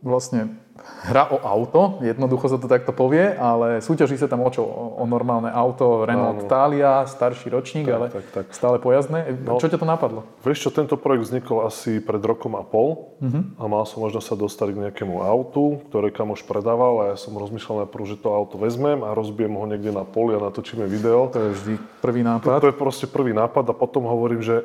vlastne 0.02 0.65
hra 0.76 1.32
o 1.32 1.40
auto, 1.40 1.98
jednoducho 2.00 2.46
sa 2.46 2.60
to 2.60 2.68
takto 2.68 2.92
povie, 2.92 3.24
ale 3.32 3.80
súťaží 3.80 4.16
sa 4.16 4.28
tam 4.28 4.44
o 4.44 4.50
čo? 4.50 4.62
O, 4.62 5.04
normálne 5.04 5.48
auto 5.48 6.04
Renault 6.04 6.44
Áno. 6.44 6.48
Thalia, 6.48 7.06
starší 7.06 7.48
ročník, 7.48 7.86
Tak, 7.86 7.96
ale 7.96 8.06
tak, 8.12 8.26
tak. 8.30 8.46
stále 8.52 8.76
pojazdné. 8.78 9.40
No. 9.40 9.56
Čo 9.56 9.68
ťa 9.68 9.80
to 9.80 9.88
napadlo? 9.88 10.28
Vieš 10.42 10.68
čo, 10.68 10.70
tento 10.72 10.94
projekt 10.96 11.32
vznikol 11.32 11.64
asi 11.64 11.98
pred 11.98 12.20
rokom 12.20 12.54
a 12.54 12.62
pol 12.62 13.16
Mhm. 13.24 13.56
a 13.56 13.64
mal 13.66 13.84
som 13.84 14.04
možnosť 14.04 14.28
sa 14.28 14.36
dostať 14.36 14.68
k 14.70 14.82
nejakému 14.84 15.16
autu, 15.18 15.80
ktoré 15.88 16.12
kamoš 16.12 16.44
predával 16.44 16.94
a 17.00 17.04
ja 17.12 17.18
som 17.18 17.32
rozmýšľal 17.34 17.88
najprv, 17.88 18.04
že 18.06 18.20
to 18.20 18.30
auto 18.30 18.56
vezmem 18.56 19.00
a 19.00 19.12
rozbijem 19.12 19.52
ho 19.52 19.64
niekde 19.64 19.90
na 19.90 20.04
poli 20.04 20.36
a 20.36 20.44
natočíme 20.44 20.84
video. 20.86 21.32
To 21.32 21.40
je 21.40 21.52
vždy 21.54 21.74
prvý 22.00 22.22
To, 22.22 22.28
nápad. 22.30 22.60
to 22.60 22.70
je 22.70 22.76
proste 22.76 23.08
prvý 23.08 23.32
nápad 23.32 23.64
a 23.66 23.74
potom 23.74 24.04
hovorím, 24.04 24.44
že 24.44 24.60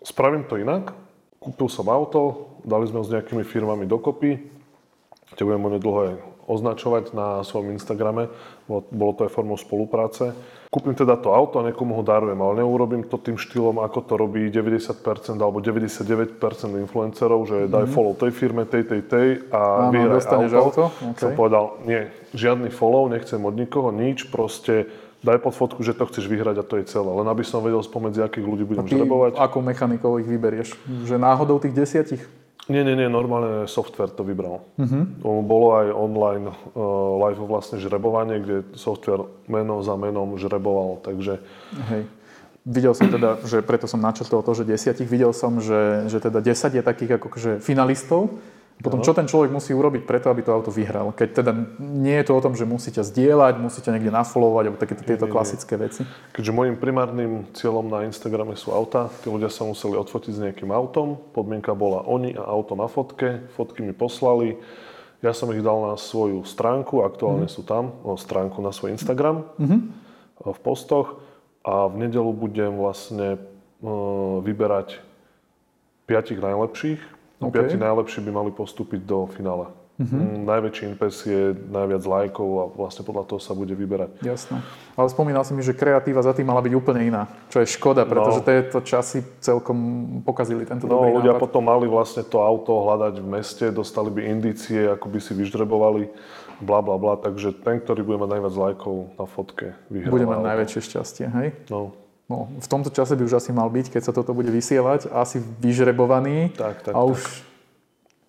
spravím 0.00 0.44
to 0.44 0.54
inak. 0.54 0.92
Kúpil 1.40 1.68
som 1.68 1.88
auto, 1.88 2.52
dali 2.60 2.84
sme 2.84 3.00
ho 3.00 3.04
s 3.04 3.10
nejakými 3.10 3.42
firmami 3.42 3.84
dokopy. 3.84 4.53
Te 5.34 5.42
budem 5.42 5.66
onedlho 5.66 5.98
aj 5.98 6.12
označovať 6.44 7.16
na 7.16 7.40
svojom 7.40 7.72
Instagrame. 7.72 8.28
Bolo, 8.68 9.12
to 9.16 9.24
aj 9.24 9.32
formou 9.32 9.56
spolupráce. 9.56 10.36
Kúpim 10.68 10.92
teda 10.92 11.14
to 11.16 11.30
auto 11.30 11.62
a 11.62 11.66
niekomu 11.70 11.94
ho 11.96 12.02
darujem, 12.02 12.36
ale 12.36 12.60
neurobím 12.60 13.06
to 13.06 13.16
tým 13.16 13.38
štýlom, 13.38 13.78
ako 13.78 13.98
to 14.04 14.14
robí 14.18 14.50
90% 14.50 15.38
alebo 15.38 15.62
99% 15.62 16.36
influencerov, 16.82 17.46
že 17.46 17.70
daj 17.70 17.86
follow 17.88 18.12
tej 18.18 18.34
firme, 18.34 18.66
tej, 18.66 18.82
tej, 18.84 19.00
tej 19.06 19.28
a 19.54 19.88
Áno, 19.88 19.94
vyhraj 19.94 20.14
dostaneš 20.18 20.52
auto, 20.58 20.82
OK. 20.90 21.18
Som 21.22 21.30
povedal, 21.38 21.78
nie, 21.86 22.10
žiadny 22.34 22.74
follow, 22.74 23.06
nechcem 23.06 23.38
od 23.38 23.54
nikoho 23.54 23.94
nič, 23.94 24.26
proste 24.34 24.90
daj 25.22 25.38
pod 25.40 25.54
fotku, 25.56 25.80
že 25.86 25.94
to 25.94 26.10
chceš 26.10 26.26
vyhrať 26.26 26.60
a 26.60 26.64
to 26.66 26.76
je 26.82 26.84
celé. 26.90 27.08
Len 27.08 27.24
aby 27.30 27.46
som 27.46 27.62
vedel 27.62 27.80
spomedzi 27.80 28.20
akých 28.20 28.44
ľudí 28.44 28.64
budem 28.66 28.84
Ty 28.84 28.98
žrebovať. 29.00 29.38
akou 29.38 29.62
mechanikou 29.62 30.18
ich 30.20 30.28
vyberieš? 30.28 30.74
Že 31.06 31.16
náhodou 31.16 31.56
tých 31.62 31.72
desiatich? 31.72 32.20
Nie, 32.64 32.80
nie, 32.80 32.96
nie, 32.96 33.12
normálne 33.12 33.68
software 33.68 34.08
to 34.08 34.24
vybral. 34.24 34.64
Uh-huh. 34.80 35.04
Bolo 35.44 35.66
aj 35.84 35.86
online 35.92 36.48
uh, 36.48 36.56
live 37.28 37.44
vlastne 37.44 37.76
žrebovanie, 37.76 38.40
kde 38.40 38.56
software 38.72 39.28
meno 39.52 39.84
za 39.84 40.00
menom 40.00 40.40
žreboval, 40.40 41.04
takže... 41.04 41.44
Hej. 41.92 42.08
Videl 42.64 42.96
som 42.96 43.12
teda, 43.12 43.44
že 43.44 43.60
preto 43.60 43.84
som 43.84 44.00
načrtol 44.00 44.40
to, 44.40 44.56
že 44.56 44.64
desiatich, 44.64 45.04
videl 45.04 45.36
som, 45.36 45.60
že, 45.60 46.08
že 46.08 46.16
teda 46.16 46.40
10 46.40 46.80
je 46.80 46.82
takých 46.82 47.20
akože 47.20 47.50
finalistov, 47.60 48.40
potom, 48.82 49.06
čo 49.06 49.14
ten 49.14 49.30
človek 49.30 49.54
musí 49.54 49.70
urobiť 49.70 50.02
preto, 50.02 50.34
aby 50.34 50.42
to 50.42 50.50
auto 50.50 50.74
vyhral? 50.74 51.14
Keď 51.14 51.28
teda 51.40 51.52
nie 51.78 52.18
je 52.18 52.26
to 52.26 52.34
o 52.34 52.42
tom, 52.42 52.58
že 52.58 52.66
musíte 52.66 53.06
zdieľať, 53.06 53.62
musíte 53.62 53.88
niekde 53.94 54.10
nafollowovať, 54.10 54.64
alebo 54.66 54.82
takéto 54.82 55.06
tieto 55.06 55.30
klasické 55.30 55.78
veci. 55.78 56.02
Keďže 56.34 56.52
môjim 56.52 56.76
primárnym 56.76 57.46
cieľom 57.54 57.86
na 57.86 58.02
Instagrame 58.02 58.58
sú 58.58 58.74
auta, 58.74 59.14
tí 59.22 59.30
ľudia 59.30 59.46
sa 59.46 59.62
museli 59.62 59.94
odfotiť 59.94 60.32
s 60.34 60.42
nejakým 60.42 60.74
autom, 60.74 61.16
podmienka 61.32 61.70
bola 61.72 62.02
oni 62.02 62.34
a 62.34 62.42
auto 62.42 62.74
na 62.74 62.90
fotke, 62.90 63.46
fotky 63.54 63.86
mi 63.86 63.94
poslali, 63.94 64.58
ja 65.22 65.30
som 65.30 65.48
ich 65.54 65.62
dal 65.64 65.88
na 65.88 65.94
svoju 65.94 66.42
stránku, 66.44 67.06
aktuálne 67.06 67.46
mm. 67.48 67.54
sú 67.54 67.62
tam, 67.64 67.94
no, 68.02 68.18
stránku 68.18 68.58
na 68.60 68.74
svoj 68.74 68.92
Instagram 68.92 69.48
mm-hmm. 69.56 69.80
v 70.50 70.58
postoch 70.60 71.22
a 71.64 71.88
v 71.88 72.04
nedelu 72.04 72.28
budem 72.36 72.76
vlastne 72.76 73.40
uh, 73.40 74.44
vyberať 74.44 75.00
piatich 76.04 76.36
najlepších 76.36 77.13
No, 77.13 77.13
okay. 77.48 77.64
Piati 77.64 77.76
najlepší 77.76 78.20
by 78.24 78.30
mali 78.30 78.50
postúpiť 78.50 79.00
do 79.04 79.28
finále. 79.30 79.68
Uh-huh. 79.94 80.42
Najväčší 80.42 80.90
impes 80.90 81.22
je 81.22 81.54
najviac 81.70 82.02
lajkov 82.02 82.48
a 82.58 82.64
vlastne 82.66 83.06
podľa 83.06 83.30
toho 83.30 83.38
sa 83.38 83.54
bude 83.54 83.78
vyberať. 83.78 84.26
Jasné. 84.26 84.58
Ale 84.98 85.06
spomínal 85.06 85.46
si 85.46 85.54
mi, 85.54 85.62
že 85.62 85.70
kreatíva 85.70 86.18
za 86.18 86.34
tým 86.34 86.50
mala 86.50 86.58
byť 86.66 86.74
úplne 86.74 87.14
iná, 87.14 87.30
čo 87.46 87.62
je 87.62 87.70
škoda, 87.78 88.02
pretože 88.02 88.42
no. 88.42 88.46
tieto 88.46 88.78
časy 88.82 89.22
celkom 89.38 89.78
pokazili 90.26 90.66
tento 90.66 90.90
no, 90.90 90.98
dobrý 90.98 91.14
ľudia 91.14 91.38
nápad. 91.38 91.46
potom 91.46 91.62
mali 91.62 91.86
vlastne 91.86 92.26
to 92.26 92.42
auto 92.42 92.74
hľadať 92.74 93.22
v 93.22 93.26
meste, 93.38 93.64
dostali 93.70 94.10
by 94.10 94.20
indície, 94.34 94.82
ako 94.82 95.06
by 95.14 95.18
si 95.22 95.30
vyždrebovali, 95.30 96.10
bla 96.58 96.82
bla 96.82 96.98
bla, 96.98 97.14
takže 97.14 97.54
ten, 97.62 97.78
ktorý 97.78 98.02
bude 98.02 98.18
mať 98.18 98.30
najviac 98.34 98.54
lajkov 98.58 99.14
na 99.14 99.26
fotke, 99.30 99.78
vyhrá. 99.94 100.10
Bude 100.10 100.26
mať 100.26 100.40
najväčšie 100.42 100.80
šťastie, 100.90 101.26
hej? 101.30 101.48
No. 101.70 101.94
No, 102.24 102.48
v 102.56 102.68
tomto 102.68 102.88
čase 102.88 103.12
by 103.20 103.22
už 103.28 103.36
asi 103.36 103.52
mal 103.52 103.68
byť, 103.68 103.92
keď 103.92 104.02
sa 104.08 104.12
toto 104.16 104.32
bude 104.32 104.48
vysielať, 104.48 105.12
asi 105.12 105.44
vyžrebovaný. 105.60 106.56
Tak, 106.56 106.80
tak, 106.80 106.92
a 106.96 107.04
už, 107.04 107.20
tak. 107.20 107.52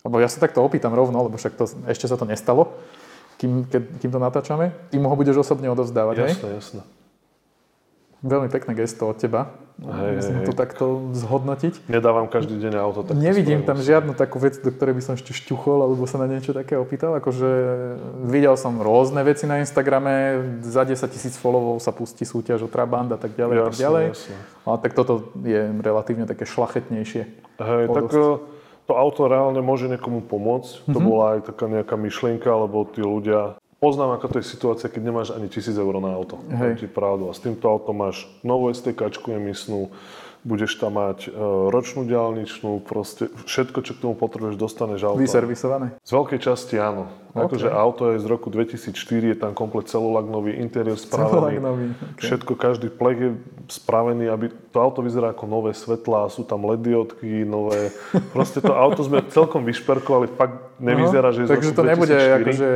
Lebo 0.06 0.20
ja 0.20 0.28
sa 0.28 0.38
takto 0.38 0.60
opýtam 0.60 0.92
rovno, 0.92 1.16
lebo 1.18 1.34
však 1.34 1.56
to, 1.56 1.64
ešte 1.88 2.06
sa 2.06 2.14
to 2.20 2.28
nestalo, 2.28 2.76
kým, 3.40 3.64
keď, 3.66 3.82
kým 3.98 4.10
to 4.12 4.20
natáčame. 4.20 4.70
Ty 4.92 4.96
mu 5.00 5.08
ho 5.08 5.16
budeš 5.16 5.40
osobne 5.40 5.72
odovzdávať, 5.72 6.14
Jasné, 6.22 6.46
hej? 6.46 6.56
jasné. 6.60 6.82
Veľmi 8.20 8.48
pekné 8.52 8.72
gesto 8.76 9.08
od 9.08 9.16
teba. 9.16 9.50
Hej, 9.76 10.24
Musím 10.24 10.36
hej, 10.40 10.46
to 10.48 10.52
takto 10.56 10.84
zhodnotiť. 11.12 11.84
Nedávam 11.92 12.32
každý 12.32 12.56
deň 12.56 12.80
auto. 12.80 13.04
Tak 13.04 13.12
Nevidím 13.12 13.60
tam 13.60 13.76
žiadnu 13.76 14.16
takú 14.16 14.40
vec, 14.40 14.56
do 14.56 14.72
ktorej 14.72 14.96
by 14.96 15.02
som 15.04 15.14
ešte 15.20 15.36
šťuchol, 15.36 15.84
alebo 15.84 16.08
sa 16.08 16.16
na 16.16 16.24
niečo 16.24 16.56
také 16.56 16.80
opýtal. 16.80 17.12
Akože 17.20 17.48
videl 18.24 18.56
som 18.56 18.80
rôzne 18.80 19.20
veci 19.20 19.44
na 19.44 19.60
Instagrame, 19.60 20.40
za 20.64 20.80
10 20.80 20.96
tisíc 21.12 21.36
followov 21.36 21.84
sa 21.84 21.92
pustí 21.92 22.24
súťaž 22.24 22.64
o 22.64 22.68
Trabant 22.72 23.12
a 23.12 23.20
tak 23.20 23.36
ďalej. 23.36 23.54
Jasne, 23.60 23.68
tak 23.68 23.76
ďalej. 23.76 24.04
Jasne. 24.16 24.36
A 24.64 24.70
tak 24.80 24.92
toto 24.96 25.12
je 25.44 25.60
relatívne 25.84 26.24
také 26.24 26.48
šlachetnejšie. 26.48 27.22
Hej, 27.60 27.84
tak 27.92 28.08
e, 28.16 28.40
to 28.88 28.92
auto 28.96 29.28
reálne 29.28 29.60
môže 29.60 29.92
niekomu 29.92 30.24
pomôcť. 30.24 30.72
Mm-hmm. 30.72 30.94
To 30.96 30.98
mhm. 30.98 31.06
bola 31.06 31.24
aj 31.36 31.40
taká 31.52 31.64
nejaká 31.68 32.00
myšlienka, 32.00 32.48
lebo 32.48 32.88
tí 32.88 33.04
ľudia 33.04 33.60
Poznám, 33.76 34.16
ako 34.16 34.26
to 34.32 34.36
je 34.40 34.46
situácia, 34.48 34.88
keď 34.88 35.02
nemáš 35.04 35.28
ani 35.36 35.52
tisíc 35.52 35.76
eur 35.76 36.00
na 36.00 36.16
auto. 36.16 36.40
Hej. 36.48 36.80
ti 36.80 36.88
pravdu. 36.88 37.28
A 37.28 37.36
s 37.36 37.44
týmto 37.44 37.68
autom 37.68 38.00
máš 38.00 38.24
novú 38.40 38.72
STK 38.72 39.12
emisnú, 39.36 39.92
budeš 40.46 40.78
tam 40.78 40.94
mať 40.96 41.26
e, 41.26 41.30
ročnú 41.74 42.06
diálničnú, 42.06 42.78
proste 42.86 43.26
všetko, 43.50 43.82
čo 43.82 43.92
k 43.98 44.02
tomu 44.06 44.14
potrebuješ, 44.14 44.54
dostaneš 44.54 45.02
auto. 45.02 45.18
Vyservisované? 45.18 45.98
Z 46.06 46.10
veľkej 46.14 46.40
časti 46.40 46.78
áno. 46.78 47.10
Okay. 47.34 47.50
Akože 47.50 47.68
auto 47.68 48.14
je 48.14 48.22
z 48.22 48.26
roku 48.30 48.48
2004, 48.48 49.34
je 49.34 49.36
tam 49.36 49.52
komplet 49.52 49.90
celolag 49.90 50.24
nový, 50.30 50.54
interiér 50.54 50.96
spravený. 51.02 51.58
nový. 51.58 51.86
Okay. 52.14 52.30
Všetko, 52.30 52.52
každý 52.54 52.88
plek 52.94 53.16
je 53.18 53.30
spravený, 53.66 54.30
aby 54.30 54.54
to 54.70 54.78
auto 54.78 55.02
vyzerá 55.02 55.34
ako 55.34 55.44
nové 55.50 55.74
svetlá, 55.74 56.30
sú 56.30 56.46
tam 56.46 56.62
LED 56.64 56.94
diodky, 56.94 57.42
nové. 57.42 57.90
Proste 58.34 58.62
to 58.62 58.70
auto 58.72 59.02
sme 59.02 59.26
celkom 59.28 59.66
vyšperkovali, 59.66 60.30
fakt 60.38 60.65
nevyzerá, 60.80 61.28
že 61.32 61.44
je 61.44 61.48
Takže 61.48 61.70
to 61.72 61.82
2004. 61.82 61.92
nebude 61.92 62.16
akože... 62.16 62.68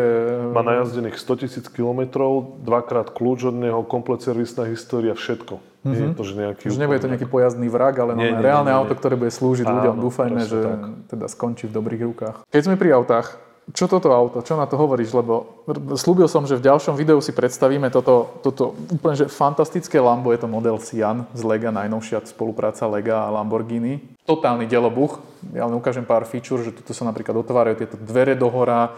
Má 0.54 0.62
najazdených 0.62 1.16
100 1.20 1.42
tisíc 1.44 1.66
kilometrov, 1.68 2.60
dvakrát 2.64 3.12
kľúč 3.12 3.50
od 3.50 3.56
neho, 3.56 3.80
komplet 3.84 4.24
servisná 4.24 4.68
história, 4.68 5.12
všetko. 5.12 5.60
Mm-hmm. 5.60 5.90
Nie 5.90 6.00
je 6.00 6.08
mhm. 6.08 6.16
to, 6.16 6.22
že 6.22 6.34
nejaký... 6.36 6.64
Že 6.68 6.80
nebude 6.80 7.00
to 7.00 7.08
nejaký 7.08 7.28
pojazdný 7.28 7.68
vrak, 7.72 7.94
ale 8.00 8.12
nie, 8.16 8.30
nie, 8.32 8.40
reálne 8.40 8.68
nie, 8.68 8.76
nie, 8.76 8.80
auto, 8.84 8.92
ktoré 8.96 9.14
bude 9.16 9.32
slúžiť 9.32 9.64
Áno, 9.64 9.74
ľuďom. 9.80 9.94
Dúfajme, 10.00 10.40
že 10.44 10.60
tak. 10.60 10.80
teda 11.16 11.26
skončí 11.28 11.64
v 11.68 11.72
dobrých 11.72 12.02
rukách. 12.04 12.36
Keď 12.52 12.62
sme 12.68 12.74
pri 12.76 12.96
autách, 12.96 13.40
čo 13.70 13.86
toto 13.86 14.10
auto, 14.10 14.42
čo 14.42 14.58
na 14.58 14.66
to 14.66 14.74
hovoríš, 14.74 15.14
lebo 15.14 15.64
slúbil 15.94 16.26
som, 16.26 16.46
že 16.46 16.58
v 16.58 16.66
ďalšom 16.66 16.98
videu 16.98 17.18
si 17.22 17.30
predstavíme 17.30 17.90
toto, 17.92 18.40
toto 18.42 18.74
úplne 18.90 19.14
že 19.14 19.26
fantastické 19.30 20.00
Lambo, 20.02 20.34
je 20.34 20.40
to 20.42 20.48
model 20.50 20.78
Sian 20.82 21.26
z 21.36 21.42
Lega, 21.46 21.70
najnovšia 21.70 22.24
spolupráca 22.26 22.88
Lega 22.90 23.26
a 23.26 23.32
Lamborghini. 23.32 24.02
Totálny 24.26 24.66
delobuch, 24.66 25.22
ja 25.54 25.66
len 25.66 25.76
ukážem 25.78 26.02
pár 26.02 26.26
feature, 26.26 26.66
že 26.66 26.74
tuto 26.74 26.96
sa 26.96 27.06
napríklad 27.06 27.36
otvárajú 27.36 27.84
tieto 27.84 27.96
dvere 28.00 28.34
dohora, 28.34 28.94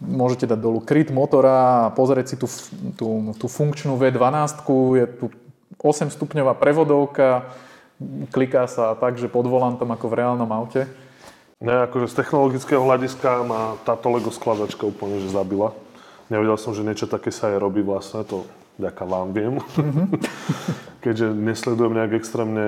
môžete 0.00 0.48
dať 0.48 0.58
dolu 0.58 0.80
kryt 0.80 1.12
motora 1.12 1.86
a 1.86 1.92
pozrieť 1.92 2.34
si 2.34 2.36
tú, 2.40 2.48
tú, 2.96 3.08
tú 3.36 3.46
funkčnú 3.46 4.00
V12, 4.00 4.64
je 4.96 5.06
tu 5.20 5.26
8 5.76 6.08
stupňová 6.08 6.56
prevodovka, 6.56 7.52
kliká 8.32 8.64
sa 8.64 8.96
tak, 8.96 9.20
že 9.20 9.28
pod 9.28 9.44
volantom 9.44 9.88
ako 9.92 10.06
v 10.08 10.16
reálnom 10.24 10.48
aute. 10.48 10.88
Ne, 11.60 11.84
akože 11.84 12.08
z 12.08 12.24
technologického 12.24 12.80
hľadiska 12.80 13.44
ma 13.44 13.76
táto 13.84 14.08
Lego 14.08 14.32
skladačka 14.32 14.88
úplne 14.88 15.20
že 15.20 15.28
zabila. 15.28 15.76
Nevedel 16.32 16.56
som, 16.56 16.72
že 16.72 16.80
niečo 16.80 17.04
také 17.04 17.28
sa 17.28 17.52
aj 17.52 17.60
robí 17.60 17.84
vlastne, 17.84 18.24
to 18.24 18.48
ďaká 18.80 19.04
vám 19.04 19.36
viem. 19.36 19.60
Mm-hmm. 19.76 20.06
Keďže 21.04 21.36
nesledujem 21.36 21.92
nejak 21.92 22.16
extrémne 22.16 22.66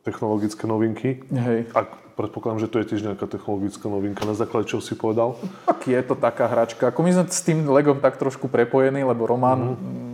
technologické 0.00 0.64
novinky. 0.64 1.20
Hej. 1.28 1.68
A 1.76 1.84
predpokladám, 2.16 2.64
že 2.64 2.72
to 2.72 2.80
je 2.80 2.88
tiež 2.94 3.04
nejaká 3.04 3.28
technologická 3.28 3.84
novinka. 3.92 4.24
Na 4.24 4.32
základe 4.32 4.72
čo 4.72 4.80
si 4.80 4.96
povedal? 4.96 5.36
Tak 5.68 5.84
je 5.84 6.00
to 6.00 6.16
taká 6.16 6.48
hračka. 6.48 6.88
Ako 6.88 7.04
my 7.04 7.12
sme 7.12 7.24
s 7.28 7.44
tým 7.44 7.68
Legom 7.68 8.00
tak 8.00 8.16
trošku 8.16 8.48
prepojení, 8.48 9.04
lebo 9.04 9.28
Roman 9.28 9.76
mm-hmm 9.76 10.05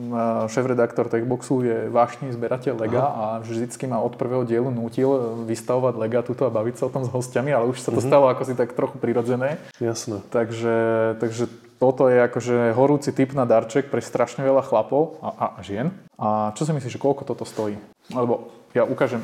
šéf-redaktor 0.50 1.08
Techboxu 1.08 1.62
je 1.62 1.88
vášny 1.92 2.32
zberateľ 2.34 2.74
Lega 2.78 3.02
Aha. 3.02 3.10
a 3.12 3.24
vždycky 3.44 3.86
ma 3.86 4.02
od 4.02 4.16
prvého 4.18 4.42
dielu 4.42 4.68
nútil 4.68 5.08
vystavovať 5.46 5.94
Lega 5.98 6.20
tuto 6.26 6.48
a 6.48 6.54
baviť 6.54 6.74
sa 6.80 6.84
o 6.88 6.94
tom 6.94 7.06
s 7.06 7.10
hostiami, 7.10 7.50
ale 7.54 7.68
už 7.70 7.78
sa 7.80 7.90
to 7.90 8.00
uh-huh. 8.00 8.10
stalo 8.10 8.26
ako 8.30 8.42
si 8.48 8.54
tak 8.58 8.74
trochu 8.74 8.96
prirodzené. 8.98 9.60
Jasné. 9.78 10.20
Takže, 10.30 10.74
takže 11.20 11.46
toto 11.82 12.06
je 12.06 12.18
akože 12.22 12.78
horúci 12.78 13.10
typ 13.10 13.34
na 13.34 13.42
darček 13.42 13.90
pre 13.90 13.98
strašne 13.98 14.46
veľa 14.46 14.62
chlapov 14.62 15.18
a, 15.18 15.58
a 15.58 15.60
žien. 15.66 15.90
A 16.14 16.54
čo 16.54 16.62
si 16.62 16.70
myslíš, 16.70 16.94
koľko 16.94 17.26
toto 17.26 17.42
stojí? 17.42 17.74
Alebo 18.14 18.54
ja 18.70 18.86
ukážem 18.86 19.18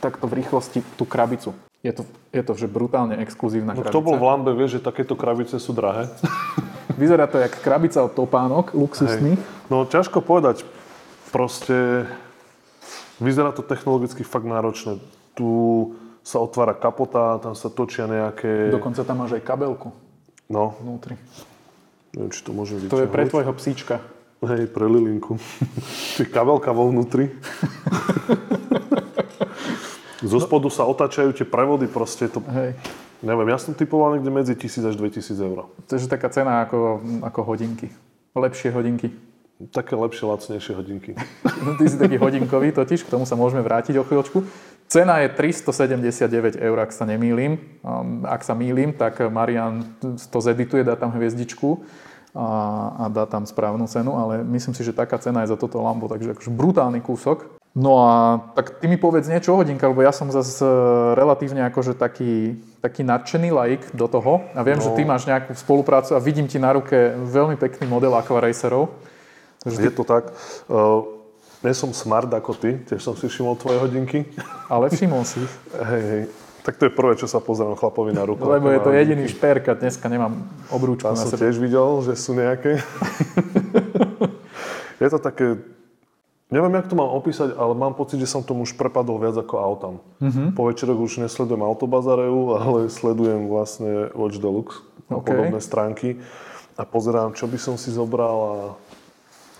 takto 0.00 0.24
v 0.24 0.40
rýchlosti 0.40 0.80
tú 0.96 1.04
krabicu. 1.04 1.52
Je 1.84 1.92
to, 1.92 2.08
je 2.32 2.40
to 2.40 2.56
že 2.56 2.64
brutálne 2.64 3.20
exkluzívna 3.20 3.76
no, 3.76 3.84
krabica. 3.84 3.92
Kto 3.92 4.00
bol 4.00 4.16
v 4.16 4.24
Lambe, 4.24 4.50
vie, 4.56 4.64
že 4.64 4.80
takéto 4.80 5.12
krabice 5.12 5.60
sú 5.60 5.76
drahé. 5.76 6.08
Vyzerá 6.94 7.26
to 7.26 7.42
jak 7.42 7.54
krabica 7.60 8.02
od 8.02 8.12
topánok, 8.14 8.74
luxusný. 8.74 9.34
Hej. 9.36 9.68
No 9.70 9.84
ťažko 9.84 10.22
povedať. 10.22 10.62
Proste 11.34 12.06
vyzerá 13.18 13.50
to 13.50 13.66
technologicky 13.66 14.22
fakt 14.22 14.46
náročné. 14.46 15.02
Tu 15.34 15.48
sa 16.24 16.40
otvára 16.40 16.72
kapota, 16.72 17.42
tam 17.42 17.52
sa 17.52 17.68
točia 17.68 18.08
nejaké... 18.08 18.70
Dokonca 18.72 19.04
tam 19.04 19.26
máš 19.26 19.36
aj 19.36 19.42
kabelku. 19.44 19.92
No. 20.48 20.78
Vnútri. 20.80 21.18
Neviem, 22.14 22.30
či 22.30 22.40
to 22.46 22.54
môžem 22.54 22.78
vyťahnuť. 22.80 22.94
To 22.94 23.02
je 23.02 23.10
pre 23.10 23.24
tvojho 23.26 23.52
psíčka. 23.58 23.94
Hej, 24.44 24.70
pre 24.72 24.86
Lilinku. 24.86 25.36
Či 26.16 26.28
kabelka 26.30 26.70
vo 26.70 26.88
vnútri. 26.88 27.28
Zo 30.24 30.40
spodu 30.40 30.72
sa 30.72 30.88
otáčajú 30.88 31.36
tie 31.36 31.44
prevody, 31.44 31.84
proste 31.84 32.32
to... 32.32 32.40
Hej. 32.48 32.72
Neviem, 33.24 33.48
ja 33.48 33.58
som 33.58 33.72
typoval 33.72 34.20
niekde 34.20 34.28
medzi 34.28 34.52
1000 34.52 34.92
až 34.92 34.94
2000 35.00 35.48
eur. 35.48 35.72
To 35.88 35.92
je 35.96 36.04
taká 36.04 36.28
cena 36.28 36.60
ako, 36.68 37.00
ako 37.24 37.40
hodinky. 37.48 37.88
Lepšie 38.36 38.68
hodinky. 38.68 39.08
Také 39.72 39.96
lepšie, 39.96 40.28
lacnejšie 40.28 40.72
hodinky. 40.76 41.16
No, 41.64 41.80
ty 41.80 41.88
si 41.88 41.96
taký 41.96 42.20
hodinkový 42.20 42.76
totiž, 42.76 43.08
k 43.08 43.08
tomu 43.08 43.24
sa 43.24 43.40
môžeme 43.40 43.64
vrátiť 43.64 43.96
o 43.96 44.04
chvíľočku. 44.04 44.44
Cena 44.84 45.24
je 45.24 45.32
379 45.32 46.60
eur, 46.60 46.76
ak 46.76 46.92
sa 46.92 47.08
nemýlim. 47.08 47.56
Ak 48.28 48.44
sa 48.44 48.52
mýlim, 48.52 48.92
tak 48.92 49.16
Marian 49.32 49.80
to 50.04 50.38
zedituje, 50.44 50.84
dá 50.84 50.92
tam 50.92 51.08
hviezdičku 51.16 51.80
a, 52.34 52.48
a 52.98 53.04
dá 53.08 53.24
tam 53.30 53.46
správnu 53.46 53.86
cenu, 53.86 54.18
ale 54.18 54.42
myslím 54.42 54.74
si, 54.74 54.82
že 54.82 54.92
taká 54.92 55.18
cena 55.22 55.46
je 55.46 55.54
za 55.54 55.56
toto 55.56 55.78
Lambo, 55.78 56.10
takže 56.10 56.34
akože 56.34 56.50
brutálny 56.50 57.00
kúsok. 57.00 57.46
No 57.74 58.06
a 58.06 58.38
tak 58.54 58.78
ty 58.78 58.86
mi 58.86 58.94
povedz 58.94 59.26
niečo 59.26 59.54
o 59.54 59.58
hodinka, 59.58 59.90
lebo 59.90 59.98
ja 60.02 60.14
som 60.14 60.30
zase 60.30 60.62
relatívne 61.18 61.66
akože 61.66 61.98
taký, 61.98 62.58
taký 62.78 63.02
nadšený 63.02 63.50
laik 63.50 63.82
do 63.90 64.06
toho 64.06 64.46
a 64.54 64.62
viem, 64.62 64.78
no. 64.78 64.84
že 64.86 64.94
ty 64.94 65.02
máš 65.02 65.26
nejakú 65.26 65.58
spoluprácu 65.58 66.14
a 66.14 66.22
vidím 66.22 66.46
ti 66.46 66.62
na 66.62 66.70
ruke 66.70 66.94
veľmi 67.18 67.58
pekný 67.58 67.90
model 67.90 68.14
Aquaracerov. 68.14 68.94
Ty... 69.66 69.74
Je 69.74 69.90
to 69.90 70.06
tak. 70.06 70.30
Uh, 70.70 71.02
nie 71.66 71.74
som 71.74 71.90
smart 71.90 72.30
ako 72.30 72.54
ty, 72.54 72.78
tiež 72.84 73.02
som 73.02 73.18
si 73.18 73.26
všimol 73.26 73.58
tvoje 73.58 73.82
hodinky. 73.82 74.28
Ale 74.70 74.92
všimol 74.92 75.26
si 75.26 75.42
Hej, 75.74 76.02
hej. 76.02 76.22
Tak 76.64 76.80
to 76.80 76.88
je 76.88 76.96
prvé, 76.96 77.12
čo 77.20 77.28
sa 77.28 77.44
pozerám 77.44 77.76
chlapovi 77.76 78.16
na 78.16 78.24
ruku. 78.24 78.40
Lebo 78.40 78.72
ako 78.72 78.72
je 78.72 78.80
to 78.80 78.90
má- 78.90 78.96
jediný 78.96 79.24
šperk 79.28 79.68
a 79.68 79.74
dneska 79.76 80.08
nemám 80.08 80.32
obrúčku 80.72 81.04
Tam 81.04 81.12
na 81.12 81.20
som 81.20 81.28
sebe. 81.28 81.44
tiež 81.44 81.60
videl, 81.60 82.00
že 82.00 82.16
sú 82.16 82.32
nejaké. 82.32 82.80
je 85.04 85.08
to 85.12 85.20
také, 85.20 85.60
neviem, 86.48 86.72
jak 86.72 86.88
to 86.88 86.96
mám 86.96 87.12
opísať, 87.12 87.52
ale 87.60 87.76
mám 87.76 87.92
pocit, 87.92 88.16
že 88.16 88.24
som 88.24 88.40
tomu 88.40 88.64
už 88.64 88.80
prepadol 88.80 89.20
viac 89.20 89.36
ako 89.36 89.54
autám. 89.60 89.94
Mhm. 90.18 90.24
Mm-hmm. 90.24 90.48
Po 90.56 90.62
večeroch 90.64 90.96
už 90.96 91.20
nesledujem 91.20 91.60
Autobazareu, 91.60 92.56
ale 92.56 92.88
sledujem 92.88 93.44
vlastne 93.44 94.08
Watch 94.16 94.40
Deluxe 94.40 94.80
a 95.12 95.20
OK. 95.20 95.28
podobné 95.28 95.60
stránky 95.60 96.16
a 96.74 96.88
pozerám, 96.88 97.36
čo 97.36 97.44
by 97.44 97.60
som 97.60 97.76
si 97.76 97.92
zobral 97.92 98.36
a 98.40 98.54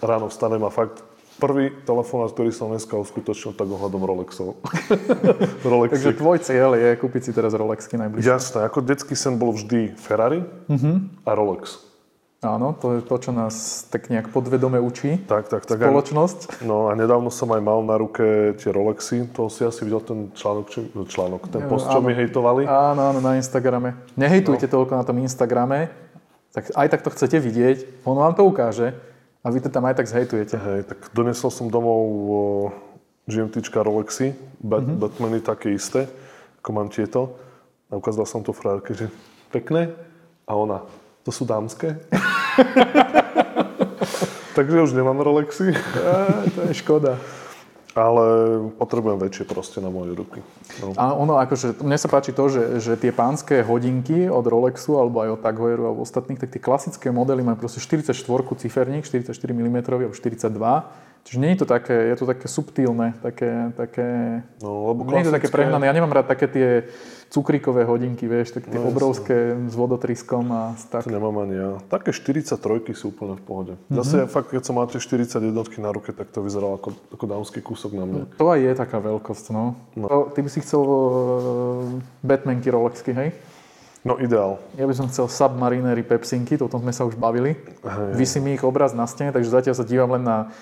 ráno 0.01 0.33
vstanem 0.33 0.65
a 0.65 0.73
fakt 0.73 1.05
prvý 1.45 1.65
telefonát, 1.83 2.31
ktorý 2.31 2.49
som 2.49 2.67
dneska 2.67 2.97
uskutočnil, 2.97 3.53
tak 3.53 3.67
ohľadom 3.67 4.01
Rolexov. 4.01 4.57
Rolexy. 5.63 5.93
Takže 5.95 6.11
tvoj 6.15 6.39
cieľ 6.41 6.71
je 6.75 6.89
kúpiť 6.97 7.23
si 7.23 7.31
teraz 7.31 7.53
Rolexky 7.53 7.95
najbližšie. 7.95 8.25
Jasné, 8.27 8.59
ako 8.63 8.81
detský 8.81 9.13
sen 9.13 9.35
bol 9.35 9.53
vždy 9.53 9.93
Ferrari 9.95 10.41
Mhm. 10.67 11.21
a 11.23 11.31
Rolex. 11.33 11.93
Áno, 12.41 12.73
to 12.73 12.93
je 12.93 13.01
to, 13.01 13.17
čo 13.19 13.33
nás 13.33 13.55
tak 13.89 14.09
nejak 14.09 14.29
podvedome 14.29 14.77
učí. 14.77 15.17
Tak, 15.19 15.49
tak, 15.49 15.65
tak. 15.65 15.81
Aj- 15.81 15.89
Spoločnosť. 15.89 16.61
No 16.61 16.89
a 16.89 16.95
nedávno 16.95 17.29
som 17.29 17.49
aj 17.49 17.63
mal 17.63 17.81
na 17.81 17.97
ruke 17.97 18.21
tie 18.55 18.69
Rolexy, 18.69 19.33
to 19.33 19.49
si 19.49 19.65
asi 19.65 19.81
videl 19.83 20.01
ten 20.01 20.29
článok, 20.31 20.69
čo, 20.69 20.81
článok 21.09 21.49
ten 21.49 21.65
post, 21.65 21.89
čo 21.89 21.99
áno. 21.99 22.05
mi 22.05 22.13
hejtovali. 22.13 22.65
Áno, 22.65 23.01
áno, 23.07 23.19
na 23.19 23.37
Instagrame. 23.37 23.97
Nehejtujte 24.13 24.65
toľko 24.67 24.93
na 24.93 25.03
tom 25.03 25.17
Instagrame, 25.19 25.89
tak 26.53 26.69
aj 26.71 26.87
tak 26.87 27.01
to 27.01 27.11
chcete 27.11 27.41
vidieť, 27.41 28.05
on 28.05 28.15
vám 28.15 28.31
to 28.31 28.45
ukáže 28.45 28.93
a 29.45 29.47
vy 29.53 29.61
to 29.61 29.69
tam 29.69 29.85
aj 29.85 30.01
tak 30.01 30.09
zhejtujete. 30.09 30.57
Hej, 30.57 30.81
tak 30.89 31.13
donesol 31.13 31.53
som 31.53 31.69
domov 31.69 32.73
GMTčka 33.29 33.85
Rolexy, 33.85 34.33
Bat- 34.65 34.89
mm-hmm. 34.89 35.01
Batmany 35.01 35.39
také 35.45 35.77
isté, 35.77 36.09
ako 36.65 36.71
mám 36.73 36.89
tieto. 36.89 37.37
A 37.93 38.01
ukázal 38.01 38.25
som 38.25 38.41
to 38.41 38.57
frajerke, 38.57 38.97
že 38.97 39.13
pekné. 39.53 39.93
A 40.49 40.57
ona, 40.57 40.81
to 41.21 41.31
sú 41.33 41.45
dámske. 41.45 41.93
Takže 44.57 44.87
už 44.87 44.97
nemám 44.97 45.21
Rolexy, 45.21 45.77
Á, 45.77 46.49
to 46.57 46.61
je 46.71 46.75
škoda. 46.81 47.21
Ale 47.95 48.27
potrebujem 48.75 49.23
väčšie 49.23 49.45
proste 49.47 49.79
na 49.79 49.87
moje 49.87 50.19
ruky. 50.19 50.43
No. 50.83 50.93
A 50.99 51.15
ono, 51.15 51.39
akože, 51.39 51.79
mne 51.79 51.95
sa 51.95 52.11
páči 52.11 52.35
to, 52.35 52.51
že, 52.51 52.83
že 52.83 52.93
tie 52.99 53.15
pánske 53.15 53.63
hodinky 53.63 54.27
od 54.27 54.43
Rolexu 54.43 54.99
alebo 54.99 55.23
aj 55.23 55.39
od 55.39 55.41
Tag 55.41 55.57
Heueru 55.57 55.87
alebo 55.87 56.03
ostatných, 56.03 56.43
tak 56.43 56.51
tie 56.51 56.59
klasické 56.59 57.15
modely 57.15 57.47
majú 57.47 57.63
proste 57.63 57.79
44 57.79 58.11
ciferník, 58.59 59.07
44 59.07 59.31
mm 59.31 59.77
alebo 59.87 60.11
42. 60.11 60.51
Čiže 61.25 61.41
nie 61.41 61.57
je 61.57 61.65
to 61.65 61.67
také, 61.67 61.97
je 62.13 62.17
to 62.21 62.29
také 62.29 62.47
subtilné, 62.53 63.17
také, 63.25 63.73
také 63.81 64.09
No, 64.61 64.93
lebo 64.93 65.09
Nie 65.09 65.25
je 65.25 65.33
to 65.33 65.37
také 65.37 65.49
klasické- 65.49 65.57
prehnané. 65.57 65.89
Ja 65.89 65.97
nemám 65.97 66.13
rád 66.13 66.29
také 66.29 66.45
tie 66.53 66.69
cukríkové 67.33 67.89
hodinky, 67.89 68.29
vieš, 68.29 68.61
také 68.61 68.69
tie 68.69 68.77
No, 68.77 68.93
obrovské 68.93 69.57
s 69.57 69.73
vodotriskom 69.75 70.45
a 70.53 70.77
tak. 70.93 71.09
To 71.09 71.11
nemám 71.11 71.49
ani 71.49 71.57
ja. 71.57 71.71
Také 71.89 72.13
43 72.13 72.93
sú 72.93 73.09
úplne 73.11 73.41
v 73.41 73.43
pohode. 73.43 73.73
Mhm. 73.89 73.97
Zase 74.05 74.17
fakt, 74.29 74.53
keď 74.53 74.69
som 74.69 74.77
mal 74.77 74.85
tie 74.85 75.01
41 75.01 75.81
na 75.81 75.91
ruke, 75.91 76.13
tak 76.13 76.29
to 76.29 76.45
vyzeralo 76.45 76.77
ako, 76.77 76.93
ako 77.17 77.25
dámsky 77.25 77.65
kúsok 77.65 77.97
na 77.97 78.05
mne. 78.05 78.21
To 78.37 78.53
aj 78.53 78.61
je 78.61 78.73
taká 78.77 79.01
veľkosť, 79.01 79.45
no. 79.51 79.81
No. 79.97 80.29
Ty 80.29 80.39
by 80.45 80.51
si 80.53 80.61
chcel 80.61 80.85
uh, 80.85 81.01
Batmanky 82.21 82.69
Rolexky, 82.69 83.17
hej? 83.17 83.33
No 84.05 84.21
ideál. 84.21 84.61
Ja 84.77 84.85
by 84.85 84.93
som 84.93 85.09
chcel 85.09 85.25
Submarinery 85.33 86.05
Pepsinky, 86.05 86.61
to 86.61 86.69
o 86.69 86.71
tom 86.71 86.85
sme 86.85 86.93
sa 86.93 87.09
už 87.09 87.17
bavili. 87.17 87.57
Hej. 87.81 88.13
Vysí 88.13 88.37
mi 88.37 88.53
ich 88.53 88.61
obraz 88.61 88.93
na 88.93 89.09
stene, 89.09 89.33
takže 89.33 89.49
zatiaľ 89.49 89.75
sa 89.75 89.85
dívam 89.89 90.13
len 90.13 90.21
na, 90.21 90.53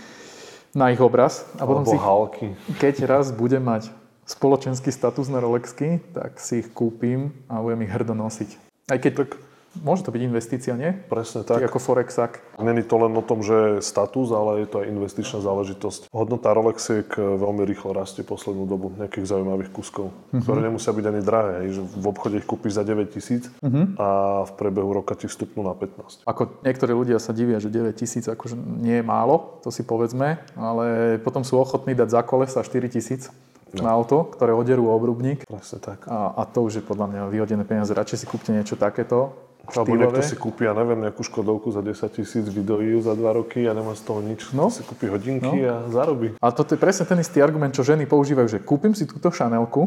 na 0.73 0.91
ich 0.93 1.01
obraz. 1.01 1.45
A 1.61 1.69
potom 1.69 1.85
Alebo 1.85 1.93
si, 1.93 1.97
halky. 2.01 2.47
keď 2.81 3.05
raz 3.05 3.33
budem 3.33 3.61
mať 3.61 3.93
spoločenský 4.25 4.89
status 4.89 5.29
na 5.29 5.43
Rolexky, 5.43 6.01
tak 6.17 6.41
si 6.41 6.65
ich 6.65 6.69
kúpim 6.73 7.33
a 7.51 7.61
budem 7.61 7.85
ich 7.85 7.93
hrdo 7.93 8.17
nosiť. 8.17 8.51
Aj 8.89 8.99
keď 8.99 9.13
Tak 9.25 9.31
môže 9.75 10.03
to 10.03 10.11
byť 10.11 10.23
investícia, 10.23 10.73
nie? 10.73 10.93
presne 11.07 11.41
Tak 11.41 11.59
tak. 11.59 11.69
ako 11.69 11.79
Forexak. 11.79 12.33
Není 12.57 12.83
to 12.83 12.97
len 12.99 13.13
o 13.13 13.21
tom, 13.21 13.41
že 13.41 13.55
je 13.75 13.83
status, 13.83 14.29
ale 14.29 14.61
je 14.61 14.69
to 14.69 14.77
aj 14.79 14.87
investičná 14.87 15.39
záležitosť. 15.39 16.01
Hodnota 16.09 16.51
Rolexiek 16.51 17.09
veľmi 17.11 17.65
rýchlo 17.65 17.93
rastie 17.93 18.21
poslednú 18.21 18.65
dobu, 18.65 18.93
nejakých 18.93 19.25
zaujímavých 19.27 19.71
kuskov, 19.71 20.13
Mhm. 20.31 20.43
ktoré 20.43 20.59
nemusia 20.61 20.91
byť 20.91 21.05
ani 21.07 21.21
drahé. 21.21 21.55
Že 21.71 21.81
v 21.83 22.05
obchode 22.07 22.37
ich 22.37 22.45
kúpiš 22.45 22.73
za 22.75 22.83
9 22.83 23.09
tisíc 23.09 23.49
Mhm. 23.59 23.97
a 23.97 24.09
v 24.45 24.53
priebehu 24.53 24.93
roka 24.95 25.15
ti 25.15 25.25
vstupnú 25.25 25.63
na 25.63 25.73
15. 25.73 26.21
Ako 26.25 26.61
niektorí 26.61 26.93
ľudia 26.93 27.17
sa 27.17 27.31
divia, 27.31 27.57
že 27.57 27.69
9 27.69 27.95
tisíc 27.95 28.25
akože 28.25 28.55
nie 28.55 28.99
je 28.99 29.05
málo, 29.05 29.59
to 29.61 29.69
si 29.69 29.83
povedzme, 29.83 30.37
ale 30.53 30.87
potom 31.19 31.41
sú 31.41 31.57
ochotní 31.57 31.93
dať 31.93 32.09
za 32.11 32.21
kolesa 32.21 32.61
4 32.61 32.89
tisíc 32.89 33.33
No. 33.73 33.89
na 33.89 33.91
auto, 33.91 34.29
ktoré 34.29 34.53
oderú 34.53 34.85
obrubník 34.87 35.43
Presne 35.43 35.81
tak. 35.81 36.05
a, 36.05 36.37
a 36.37 36.45
to 36.45 36.61
už 36.61 36.73
je 36.75 36.85
podľa 36.85 37.09
mňa 37.09 37.21
vyhodené 37.27 37.65
peniaze. 37.65 37.89
Radšej 37.91 38.19
si 38.19 38.27
kúpte 38.27 38.53
niečo 38.53 38.77
takéto, 38.77 39.33
Alebo 39.63 39.95
niekto 39.95 40.23
si 40.27 40.35
kúpi, 40.35 40.67
ja 40.67 40.75
neviem, 40.75 41.07
nejakú 41.07 41.23
škodovku 41.23 41.71
za 41.71 41.87
10 41.87 42.19
tisíc, 42.19 42.45
videí 42.51 42.99
za 42.99 43.15
2 43.15 43.39
roky 43.39 43.63
a 43.65 43.73
nemá 43.73 43.95
z 43.95 44.03
toho 44.03 44.19
nič. 44.19 44.51
No. 44.51 44.69
Si 44.69 44.83
kúpi 44.83 45.07
hodinky 45.07 45.63
a 45.63 45.87
zarobí. 45.89 46.35
A 46.43 46.51
toto 46.51 46.75
je 46.75 46.83
presne 46.83 47.07
ten 47.07 47.23
istý 47.23 47.39
argument, 47.39 47.71
čo 47.71 47.87
ženy 47.87 48.11
používajú, 48.11 48.49
že 48.51 48.59
kúpim 48.59 48.91
si 48.93 49.07
túto 49.07 49.31
Chanelku, 49.31 49.87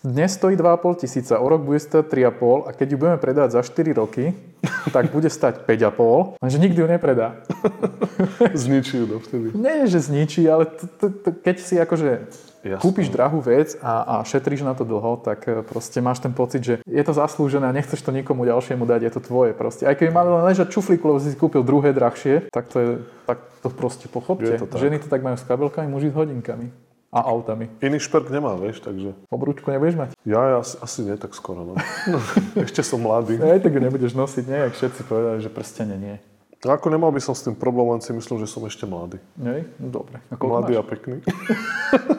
dnes 0.00 0.32
stojí 0.32 0.56
2,5 0.56 1.04
tisíca, 1.04 1.38
o 1.38 1.48
rok 1.48 1.60
bude 1.60 1.76
stať 1.76 2.08
3,5 2.08 2.68
a 2.68 2.72
keď 2.72 2.86
ju 2.92 2.96
budeme 2.96 3.18
predávať 3.20 3.50
za 3.52 3.60
4 3.60 4.00
roky, 4.00 4.32
tak 4.96 5.12
bude 5.12 5.28
stať 5.28 5.68
5,5, 5.68 6.40
lenže 6.40 6.58
nikdy 6.58 6.78
ju 6.80 6.88
nepredá. 6.88 7.36
Zničí 8.56 8.96
ju 8.96 9.06
dovtedy. 9.06 9.52
Nie, 9.52 9.84
že 9.84 10.00
zničí, 10.00 10.48
ale 10.48 10.72
t- 10.72 10.88
t- 10.88 11.12
t- 11.12 11.36
keď 11.44 11.56
si 11.60 11.74
akože 11.76 12.10
Jasné. 12.64 12.80
kúpiš 12.80 13.12
drahú 13.12 13.44
vec 13.44 13.76
a, 13.84 14.20
a 14.20 14.24
šetríš 14.24 14.64
na 14.64 14.72
to 14.72 14.88
dlho, 14.88 15.20
tak 15.20 15.44
e, 15.44 15.60
proste 15.60 16.00
máš 16.00 16.24
ten 16.24 16.32
pocit, 16.32 16.64
že 16.64 16.74
je 16.88 17.02
to 17.04 17.12
zaslúžené 17.12 17.68
a 17.68 17.76
nechceš 17.76 18.00
to 18.00 18.08
nikomu 18.08 18.48
ďalšiemu 18.48 18.88
dať, 18.88 19.00
je 19.04 19.12
to 19.12 19.20
tvoje 19.20 19.52
proste. 19.52 19.84
Aj 19.84 19.92
keby 19.92 20.16
mali 20.16 20.32
len 20.32 20.48
ležať 20.48 20.72
čuflíku, 20.72 21.12
lebo 21.12 21.20
si 21.20 21.28
si 21.28 21.36
kúpil 21.36 21.60
druhé 21.60 21.92
drahšie, 21.92 22.48
tak 22.48 22.72
to, 22.72 22.76
je, 22.80 22.88
tak 23.28 23.44
to 23.60 23.68
proste 23.68 24.08
pochopte. 24.08 24.48
Je 24.48 24.64
to 24.64 24.64
tak. 24.64 24.80
Ženy 24.80 24.96
to 25.04 25.12
tak 25.12 25.20
majú 25.20 25.36
s 25.36 25.44
kabelkami, 25.44 25.92
muži 25.92 26.08
s 26.08 26.16
hodinkami 26.16 26.89
a 27.10 27.26
autami. 27.26 27.66
Iný 27.82 27.98
šperk 27.98 28.30
nemá, 28.30 28.54
vieš, 28.54 28.86
takže... 28.86 29.18
Obrúčku 29.34 29.66
nebudeš 29.74 29.98
mať? 29.98 30.08
Ja, 30.22 30.40
ja 30.46 30.56
asi, 30.62 30.78
asi 30.78 30.98
nie 31.02 31.18
tak 31.18 31.34
skoro, 31.34 31.66
no. 31.66 31.74
Ešte 32.66 32.86
som 32.86 33.02
mladý. 33.02 33.34
Aj 33.42 33.58
tak 33.58 33.74
ju 33.74 33.82
nebudeš 33.82 34.14
nosiť, 34.14 34.44
nie? 34.46 34.58
Jak 34.70 34.72
všetci 34.78 35.00
povedali, 35.10 35.38
že 35.42 35.50
prstene 35.50 35.98
nie. 35.98 36.16
No, 36.62 36.70
Ako 36.78 36.86
nemal 36.86 37.10
by 37.10 37.18
som 37.18 37.34
s 37.34 37.42
tým 37.42 37.58
problém, 37.58 37.90
len 37.90 37.98
si 38.04 38.14
myslím, 38.14 38.38
že 38.38 38.46
som 38.46 38.62
ešte 38.62 38.86
mladý. 38.86 39.18
Nie? 39.34 39.66
No 39.82 39.90
dobre. 39.90 40.22
A 40.30 40.38
Mladý 40.38 40.78
máš? 40.78 40.80
a 40.80 40.82
pekný. 40.86 41.16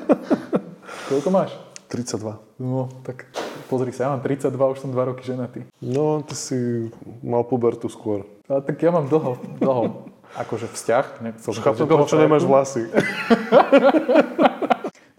Koľko 1.09 1.29
máš? 1.31 1.51
32. 1.87 2.39
No, 2.59 2.87
tak 3.03 3.27
pozri 3.71 3.91
sa, 3.95 4.07
ja 4.07 4.09
mám 4.15 4.23
32, 4.23 4.51
už 4.75 4.79
som 4.79 4.91
2 4.91 5.09
roky 5.11 5.23
ženatý. 5.23 5.67
No, 5.83 6.23
ty 6.23 6.35
si 6.35 6.87
mal 7.23 7.43
pubertu 7.47 7.87
skôr. 7.87 8.27
Ale 8.47 8.63
tak 8.63 8.79
ja 8.79 8.91
mám 8.91 9.07
dlho, 9.11 9.39
dlho, 9.59 10.07
akože 10.35 10.67
vzťah. 10.71 11.05
Chápem, 11.39 11.87
prečo 11.87 12.19
nemáš 12.19 12.43
vlasy. 12.43 12.87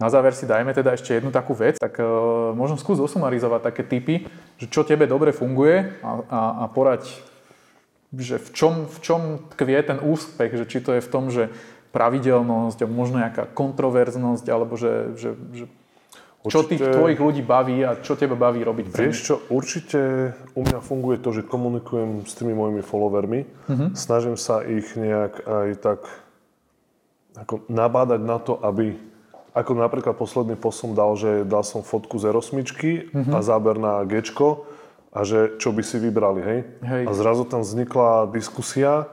Na 0.02 0.10
záver 0.10 0.34
si 0.34 0.50
dajme 0.50 0.74
teda 0.74 0.98
ešte 0.98 1.14
jednu 1.14 1.30
takú 1.30 1.54
vec, 1.54 1.78
tak 1.78 2.02
uh, 2.02 2.50
možno 2.58 2.74
skús 2.74 2.98
osumarizovať 2.98 3.70
také 3.70 3.86
typy, 3.86 4.26
že 4.58 4.66
čo 4.66 4.82
tebe 4.82 5.06
dobre 5.06 5.30
funguje 5.30 6.02
a, 6.02 6.10
a, 6.26 6.40
a 6.62 6.64
porať, 6.66 7.22
že 8.10 8.42
v 8.42 8.48
čom, 8.50 8.74
v 8.90 8.98
čom 8.98 9.20
tkvie 9.54 9.78
ten 9.86 10.02
úspech, 10.02 10.58
že 10.58 10.66
či 10.66 10.82
to 10.82 10.98
je 10.98 11.06
v 11.06 11.12
tom, 11.12 11.30
že 11.30 11.54
pravidelnosť, 11.94 12.82
možno 12.90 13.22
nejaká 13.22 13.46
kontroverznosť, 13.54 14.44
alebo 14.50 14.74
že, 14.74 15.14
že, 15.14 15.30
že 15.54 15.64
čo 16.50 16.66
tých 16.66 16.82
Určite- 16.82 16.98
tvojich 16.98 17.20
ľudí 17.22 17.42
baví 17.46 17.86
a 17.86 18.02
čo 18.02 18.18
teba 18.18 18.34
baví 18.34 18.66
robiť 18.66 18.90
Vieš 18.90 19.18
čo, 19.22 19.34
určite 19.46 20.34
u 20.58 20.66
mňa 20.66 20.82
funguje 20.82 21.22
to, 21.22 21.30
že 21.30 21.46
komunikujem 21.46 22.26
s 22.26 22.34
tými 22.34 22.50
mojimi 22.50 22.82
followermi. 22.82 23.46
Snažím 23.94 24.34
sa 24.34 24.66
ich 24.66 24.98
nejak 24.98 25.46
aj 25.46 25.68
tak 25.78 26.00
ako 27.38 27.62
nabádať 27.70 28.20
na 28.26 28.42
to, 28.42 28.58
aby 28.58 28.98
ako 29.52 29.76
napríklad 29.76 30.16
posledný 30.16 30.56
posom 30.56 30.96
dal, 30.96 31.12
že 31.16 31.44
dal 31.44 31.64
som 31.64 31.84
fotku 31.84 32.16
z 32.16 32.32
R8 32.32 32.56
a 33.32 33.38
záber 33.44 33.76
na 33.76 34.00
Gčko 34.04 34.64
a 35.12 35.28
že 35.28 35.60
čo 35.60 35.76
by 35.76 35.82
si 35.84 36.00
vybrali, 36.00 36.40
hej? 36.40 36.60
Hej. 36.80 37.02
A 37.04 37.12
zrazu 37.12 37.44
tam 37.44 37.60
vznikla 37.60 38.32
diskusia 38.32 39.12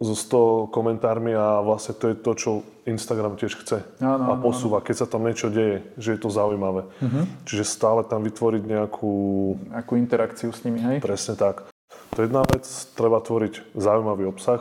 so 0.00 0.16
100 0.16 0.72
komentármi 0.72 1.36
a 1.36 1.60
vlastne 1.60 1.92
to 1.92 2.08
je 2.12 2.16
to, 2.16 2.32
čo 2.32 2.50
Instagram 2.88 3.36
tiež 3.36 3.52
chce 3.60 3.84
Áno, 4.00 4.32
a 4.32 4.34
áno, 4.36 4.40
posúva, 4.40 4.80
keď 4.80 5.04
sa 5.04 5.06
tam 5.08 5.28
niečo 5.28 5.52
deje, 5.52 5.84
že 6.00 6.16
je 6.16 6.20
to 6.24 6.32
zaujímavé. 6.32 6.88
Čiže 7.44 7.68
stále 7.68 8.00
tam 8.08 8.24
vytvoriť 8.24 8.62
nejakú, 8.64 9.12
Akú 9.76 10.00
interakciu 10.00 10.56
s 10.56 10.64
nimi, 10.64 10.80
hej? 10.80 11.04
presne 11.04 11.36
tak. 11.36 11.68
To 12.16 12.24
je 12.24 12.32
jedna 12.32 12.42
vec, 12.48 12.64
treba 12.96 13.20
tvoriť 13.20 13.76
zaujímavý 13.76 14.24
obsah, 14.32 14.60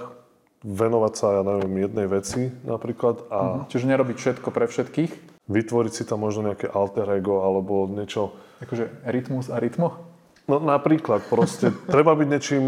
venovať 0.64 1.14
sa, 1.16 1.28
ja 1.40 1.42
neviem, 1.48 1.88
jednej 1.88 2.08
veci 2.12 2.52
napríklad 2.68 3.24
a 3.32 3.64
Čiže 3.72 3.88
nerobiť 3.88 4.18
všetko 4.20 4.48
pre 4.52 4.68
všetkých. 4.68 5.12
vytvoriť 5.48 5.94
si 5.96 6.04
tam 6.04 6.22
možno 6.28 6.52
nejaké 6.52 6.68
alter 6.68 7.08
ego 7.16 7.42
alebo 7.48 7.88
niečo. 7.88 8.36
Akože 8.60 8.92
rytmus 9.08 9.48
a 9.48 9.58
rytmo. 9.58 10.10
No 10.50 10.58
napríklad 10.58 11.30
proste, 11.30 11.70
treba 11.94 12.18
byť 12.18 12.28
niečím, 12.28 12.64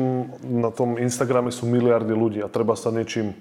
na 0.46 0.70
tom 0.70 1.02
Instagrame 1.02 1.50
sú 1.50 1.66
miliardy 1.66 2.14
ľudí 2.14 2.40
a 2.40 2.48
treba 2.48 2.78
sa 2.78 2.94
niečím... 2.94 3.34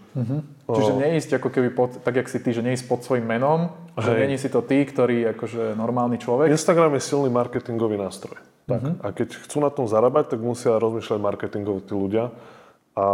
Čiže 0.67 0.93
neísť 0.97 1.31
ako 1.39 1.49
keby 1.53 1.69
pod, 1.77 2.01
tak, 2.01 2.19
jak 2.19 2.29
si 2.33 2.41
ty, 2.41 2.57
že 2.57 2.65
neísť 2.65 2.89
pod 2.89 3.05
svojím 3.05 3.29
menom, 3.29 3.71
že 4.01 4.17
Hej. 4.17 4.19
není 4.25 4.37
si 4.41 4.49
to 4.49 4.65
ty, 4.65 4.83
ktorý 4.83 5.37
akože 5.37 5.77
normálny 5.77 6.17
človek. 6.17 6.49
Instagram 6.51 6.97
je 6.97 7.03
silný 7.05 7.29
marketingový 7.29 8.01
nástroj. 8.01 8.41
Tak. 8.65 8.81
A 9.03 9.07
keď 9.13 9.29
chcú 9.45 9.61
na 9.61 9.69
tom 9.69 9.85
zarábať, 9.91 10.35
tak 10.35 10.41
musia 10.41 10.79
rozmýšľať 10.79 11.19
marketingovo 11.21 11.83
tí 11.85 11.93
ľudia 11.93 12.33
a 12.97 13.07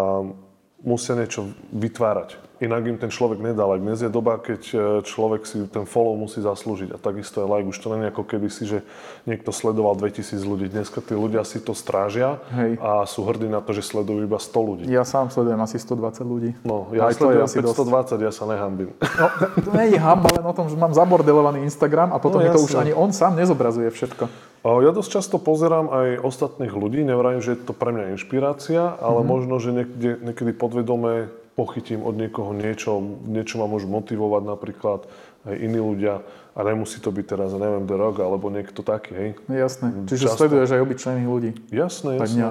musia 0.87 1.19
niečo 1.19 1.51
vytvárať. 1.75 2.46
Inak 2.57 2.83
im 2.83 2.97
ten 2.97 3.13
človek 3.13 3.37
nedá 3.37 3.63
like. 3.63 3.85
Dnes 3.85 4.01
je 4.01 4.09
doba, 4.09 4.41
keď 4.41 4.63
e, 4.67 4.77
človek 5.05 5.45
si 5.45 5.61
ten 5.69 5.85
follow 5.85 6.17
musí 6.17 6.41
zaslúžiť 6.41 6.89
a 6.89 6.97
takisto 6.97 7.41
je 7.41 7.47
like. 7.47 7.69
Už 7.69 7.77
to 7.77 7.93
nie 7.93 8.09
je 8.09 8.11
ako 8.11 8.25
keby 8.25 8.49
si, 8.49 8.65
že 8.65 8.81
niekto 9.23 9.53
sledoval 9.53 9.93
2000 9.93 10.41
ľudí. 10.41 10.67
Dneska 10.67 10.99
tí 10.99 11.13
ľudia 11.13 11.45
si 11.45 11.61
to 11.61 11.77
strážia 11.77 12.41
Hej. 12.51 12.81
a 12.81 13.05
sú 13.05 13.29
hrdí 13.29 13.45
na 13.45 13.61
to, 13.61 13.71
že 13.71 13.85
sledujú 13.85 14.25
iba 14.25 14.41
100 14.41 14.57
ľudí. 14.57 14.85
Ja 14.87 15.05
sám 15.05 15.29
sledujem 15.29 15.61
asi 15.61 15.77
120 15.77 16.25
ľudí. 16.25 16.51
No, 16.65 16.89
ja 16.91 17.05
Aj 17.05 17.13
sledujem 17.13 17.45
asi 17.45 17.61
dosť. 17.61 17.77
520, 18.17 18.25
ja 18.25 18.33
sa 18.33 18.45
nehambím. 18.47 18.89
No, 18.97 19.27
to 19.61 19.71
nie 19.77 19.87
je 19.93 19.99
hamba 20.01 20.29
len 20.33 20.41
o 20.43 20.53
tom, 20.53 20.67
že 20.67 20.75
mám 20.75 20.97
zabordelovaný 20.97 21.61
Instagram 21.61 22.11
a 22.11 22.19
potom 22.19 22.41
No, 22.41 22.49
mi 22.49 22.51
to 22.51 22.59
už 22.59 22.81
ani 22.81 22.97
on 22.97 23.13
sám 23.13 23.37
nezobrazuje 23.37 23.93
všetko. 23.93 24.33
Ja 24.65 24.91
dosť 24.91 25.11
často 25.13 25.37
pozerám 25.37 25.87
aj 25.89 26.09
ostatných 26.25 26.73
ľudí, 26.73 27.05
nevrajím, 27.05 27.39
že 27.39 27.53
je 27.53 27.63
to 27.63 27.71
pre 27.71 27.93
mňa 27.93 28.17
inšpirácia, 28.17 28.97
ale 28.97 29.21
Mhm. 29.21 29.29
možno, 29.29 29.55
že 29.61 29.71
niekde, 29.71 30.11
niekedy 30.25 30.51
podvedome 30.51 31.29
pochytím 31.57 32.05
od 32.05 32.15
niekoho 32.15 32.53
niečo, 32.53 33.01
niečo 33.25 33.57
ma 33.57 33.67
môžu 33.67 33.89
motivovať 33.89 34.43
napríklad 34.45 35.01
aj 35.49 35.57
iní 35.57 35.81
ľudia 35.81 36.21
a 36.53 36.59
nemusí 36.61 37.01
to 37.01 37.09
byť 37.09 37.25
teraz, 37.25 37.51
neviem, 37.57 37.89
The 37.89 37.97
Rock 37.97 38.21
alebo 38.21 38.53
niekto 38.53 38.85
taký, 38.85 39.11
hej. 39.17 39.31
Jasné. 39.49 40.05
Čiže 40.05 40.25
Často. 40.29 40.39
sleduješ 40.45 40.71
aj 40.77 40.81
obyčajných 40.85 41.29
ľudí. 41.29 41.51
Jasné, 41.73 42.21
Aj 42.21 42.29
jasné. 42.29 42.37
mňa. 42.37 42.51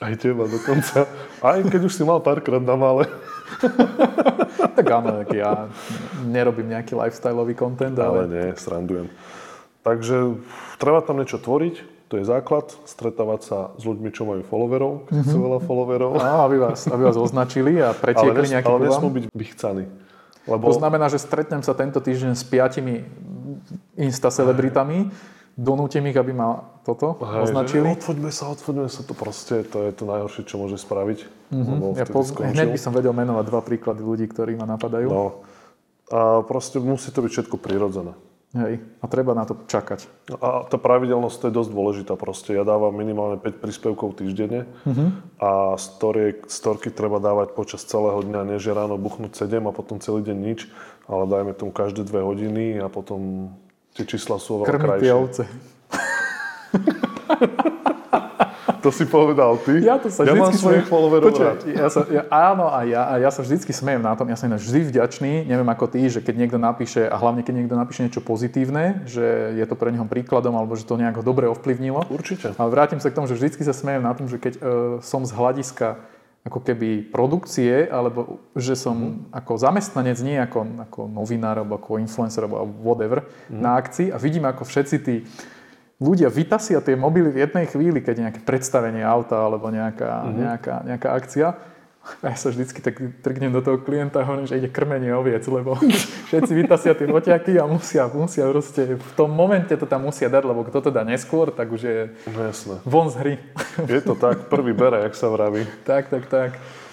Aj 0.00 0.14
teba 0.16 0.44
dokonca. 0.48 0.98
Aj 1.44 1.60
keď 1.60 1.80
už 1.84 1.92
si 1.92 2.02
mal 2.02 2.18
párkrát 2.18 2.62
na 2.62 2.74
mále. 2.74 3.04
Tak 4.60 4.86
áno, 4.86 5.20
tak 5.20 5.36
ja 5.36 5.68
nerobím 6.24 6.72
nejaký 6.72 6.96
lifestyleový 6.96 7.52
content, 7.52 7.96
Ale 8.00 8.24
ale, 8.24 8.32
nie, 8.32 8.46
srandujem. 8.56 9.12
Takže 9.84 10.40
treba 10.80 11.04
tam 11.04 11.20
niečo 11.20 11.36
tvoriť, 11.36 11.80
to 12.10 12.18
je 12.18 12.26
základ, 12.26 12.74
stretávať 12.90 13.40
sa 13.46 13.58
s 13.78 13.86
ľuďmi, 13.86 14.10
čo 14.10 14.26
majú 14.26 14.42
followerov, 14.42 15.06
keď 15.06 15.30
chcú 15.30 15.38
veľa 15.46 15.58
followerov. 15.62 16.10
Áno, 16.18 16.42
aby 16.42 16.58
vás, 16.58 16.90
aby 16.90 17.06
vás 17.06 17.14
označili 17.14 17.78
a 17.78 17.94
pretiekli 17.94 18.50
nejaký 18.50 18.66
ale 18.66 18.90
nesmú 18.90 19.08
byť 19.14 19.24
vychcaní. 19.30 19.86
Lebo 20.50 20.66
To 20.66 20.74
znamená, 20.74 21.06
že 21.06 21.22
stretnem 21.22 21.62
sa 21.62 21.70
tento 21.78 22.02
týždeň 22.02 22.34
s 22.34 22.42
piatimi 22.42 23.06
insta 23.94 24.34
celebritami, 24.34 25.06
donútim 25.54 26.02
ich, 26.10 26.18
aby 26.18 26.34
ma 26.34 26.66
toto 26.82 27.14
Hej, 27.22 27.54
označili. 27.54 27.94
Odfoďme 27.94 28.30
sa, 28.34 28.50
odfoďme 28.50 28.90
sa, 28.90 29.06
to 29.06 29.14
proste, 29.14 29.62
to 29.70 29.86
je 29.86 29.92
to 29.94 30.02
najhoršie, 30.02 30.42
čo 30.50 30.58
môže 30.58 30.82
spraviť. 30.82 31.18
Mm-hmm. 31.54 31.94
Ja 31.94 32.10
poz... 32.10 32.34
Hneď 32.34 32.74
by 32.74 32.80
som 32.80 32.90
vedel 32.90 33.14
menovať 33.14 33.44
dva 33.46 33.62
príklady 33.62 34.02
ľudí, 34.02 34.26
ktorí 34.26 34.58
ma 34.58 34.66
napadajú. 34.66 35.06
No. 35.06 35.46
A 36.10 36.42
proste 36.42 36.82
musí 36.82 37.14
to 37.14 37.22
byť 37.22 37.30
všetko 37.30 37.56
prirodzené. 37.62 38.18
Hej. 38.50 38.82
A 38.98 39.06
treba 39.06 39.30
na 39.30 39.46
to 39.46 39.54
čakať. 39.70 40.10
A 40.42 40.66
tá 40.66 40.74
pravidelnosť 40.74 41.36
to 41.38 41.44
je 41.46 41.54
dosť 41.54 41.70
dôležitá 41.70 42.14
proste. 42.18 42.50
Ja 42.50 42.66
dávam 42.66 42.90
minimálne 42.90 43.38
5 43.38 43.62
príspevkov 43.62 44.18
týždenne 44.18 44.66
a 45.38 45.78
story, 45.78 46.42
storky 46.50 46.90
treba 46.90 47.22
dávať 47.22 47.54
počas 47.54 47.86
celého 47.86 48.18
dňa, 48.26 48.50
nie 48.50 48.58
že 48.58 48.74
ráno 48.74 48.98
buchnúť 48.98 49.38
7 49.38 49.70
a 49.70 49.70
potom 49.70 50.02
celý 50.02 50.26
deň 50.26 50.38
nič, 50.42 50.66
ale 51.06 51.30
dajme 51.30 51.54
tomu 51.54 51.70
každé 51.70 52.02
dve 52.10 52.26
hodiny 52.26 52.82
a 52.82 52.90
potom 52.90 53.54
tie 53.94 54.02
čísla 54.02 54.42
sú 54.42 54.58
oveľa 54.58 54.66
Krmiť 54.66 54.82
tie 54.82 54.90
krajšie. 54.98 55.14
ovce. 55.14 55.42
To 58.80 58.88
si 58.88 59.04
povedal 59.04 59.60
ty? 59.60 59.84
Ja 59.84 60.00
to 60.00 60.08
sa 60.08 60.24
ja 60.24 60.32
mám 60.32 60.48
vždycky 60.48 60.64
svojich 60.64 60.88
followerov 60.88 61.36
ja 61.68 61.88
sa, 61.92 62.00
ja, 62.08 62.24
áno 62.32 62.72
a 62.72 62.80
ja, 62.88 63.04
a 63.12 63.14
ja 63.20 63.28
sa 63.28 63.44
vždycky 63.44 63.76
smejem 63.76 64.00
na 64.00 64.16
tom, 64.16 64.24
ja 64.32 64.40
som 64.40 64.48
vždy 64.48 64.88
vďačný, 64.88 65.44
neviem 65.44 65.68
ako 65.68 65.84
ty, 65.92 66.08
že 66.08 66.24
keď 66.24 66.34
niekto 66.40 66.56
napíše, 66.56 67.04
a 67.04 67.16
hlavne 67.20 67.44
keď 67.44 67.54
niekto 67.60 67.76
napíše 67.76 68.08
niečo 68.08 68.24
pozitívne, 68.24 69.04
že 69.04 69.52
je 69.52 69.64
to 69.68 69.76
pre 69.76 69.92
neho 69.92 70.08
príkladom, 70.08 70.56
alebo 70.56 70.80
že 70.80 70.88
to 70.88 70.96
nejako 70.96 71.20
dobre 71.20 71.44
ovplyvnilo. 71.52 72.08
Určite. 72.08 72.56
Ale 72.56 72.72
vrátim 72.72 73.04
sa 73.04 73.12
k 73.12 73.20
tomu, 73.20 73.28
že 73.28 73.36
vždycky 73.36 73.60
sa 73.68 73.76
smejem 73.76 74.00
na 74.00 74.16
tom, 74.16 74.24
že 74.32 74.40
keď 74.40 74.54
uh, 74.56 74.62
som 75.04 75.28
z 75.28 75.32
hľadiska 75.36 76.00
ako 76.40 76.64
keby 76.64 77.12
produkcie, 77.12 77.84
alebo 77.84 78.40
že 78.56 78.72
som 78.72 78.96
Mhm. 78.96 79.36
ako 79.36 79.52
zamestnanec, 79.60 80.16
nie 80.24 80.40
ako, 80.40 80.64
ako 80.88 81.00
novinár, 81.04 81.60
alebo 81.60 81.76
ako 81.76 82.00
influencer, 82.00 82.48
alebo 82.48 82.64
whatever, 82.80 83.28
Mhm. 83.52 83.60
na 83.60 83.76
akcii 83.76 84.08
a 84.08 84.16
vidím, 84.16 84.48
ako 84.48 84.64
všetci 84.64 84.96
tí 85.04 85.20
ľudia 86.00 86.26
vytasia 86.26 86.80
tie 86.80 86.96
mobily 86.96 87.28
v 87.28 87.44
jednej 87.44 87.66
chvíli, 87.66 88.00
keď 88.00 88.12
je 88.12 88.24
nejaké 88.24 88.40
predstavenie 88.40 89.00
auta 89.00 89.36
alebo 89.38 89.68
nejaká, 89.68 90.24
Mhm. 90.24 90.34
nejaká, 90.34 90.74
nejaká 90.82 91.08
akcia. 91.12 91.48
A 92.22 92.32
ja 92.32 92.34
sa 92.34 92.48
vždycky 92.48 92.80
tak 92.80 92.96
trgnem 93.20 93.52
do 93.52 93.60
toho 93.60 93.76
klienta 93.76 94.18
a 94.18 94.24
hovorím, 94.24 94.48
že 94.48 94.56
ide 94.56 94.66
krmenie 94.66 95.12
oviec, 95.12 95.44
lebo 95.46 95.76
všetci 96.28 96.52
vytasia 96.56 96.96
tie 96.96 97.04
foťaky 97.04 97.54
a 97.54 97.68
musia, 97.68 98.08
musia 98.08 98.48
proste, 98.48 98.96
v 98.96 99.12
tom 99.14 99.28
momente 99.28 99.68
to 99.70 99.84
tam 99.84 100.02
musia 100.02 100.26
dať, 100.26 100.42
lebo 100.42 100.64
kto 100.64 100.80
to 100.80 100.90
dá 100.90 101.04
neskôr, 101.04 101.52
tak 101.52 101.68
už 101.68 101.80
je 101.82 101.98
No 102.26 102.40
jasné. 102.42 102.80
von 102.82 103.06
z 103.06 103.14
hry. 103.14 103.34
Je 103.84 104.00
to 104.00 104.16
tak, 104.16 104.48
prvý 104.48 104.72
bere, 104.72 105.04
jak 105.04 105.14
sa 105.14 105.28
vraví. 105.28 105.68
tak, 105.84 106.08
tak, 106.08 106.24
tak. 106.26 106.50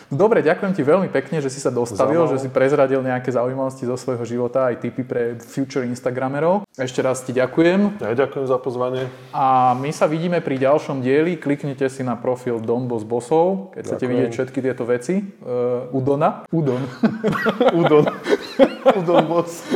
Dobre, 0.07 0.39
ďakujem 0.39 0.71
ti 0.71 0.87
veľmi 0.87 1.11
pekne, 1.11 1.43
že 1.43 1.51
si 1.51 1.59
sa 1.59 1.67
dostavil, 1.67 2.23
Za 2.23 2.39
že 2.39 2.47
si 2.47 2.49
prezradil 2.49 3.03
nejaké 3.03 3.27
zaujímavosti 3.27 3.83
zo 3.83 3.99
svojho 3.99 4.23
života, 4.23 4.71
aj 4.71 4.79
tipy 4.79 5.03
pre 5.03 5.35
future 5.35 5.83
Instagramerov. 5.83 6.63
Ešte 6.79 7.03
raz 7.03 7.27
ti 7.27 7.35
ďakujem 7.35 7.99
Ja 7.99 8.15
ďakujem 8.15 8.47
za 8.47 8.55
pozvanie. 8.55 9.11
a 9.35 9.75
my 9.75 9.91
sa 9.91 10.07
vidíme 10.07 10.39
pri 10.39 10.63
ďalšom 10.63 11.03
dieli. 11.03 11.35
Kliknite 11.35 11.91
si 11.91 12.07
na 12.07 12.15
profil 12.15 12.63
Don 12.63 12.87
Boss 12.87 13.03
Bossov, 13.03 13.75
keď 13.75 13.81
chcete 13.83 13.99
Ďakujem. 13.99 14.11
vidieť 14.15 14.31
všetky 14.31 14.59
tieto 14.63 14.83
veci. 14.87 15.15
Uh, 15.43 15.91
Udona. 15.91 16.47
Udon. 16.55 16.87
Udon. 17.83 18.07
Udon 18.95 19.23
boss. 19.27 19.67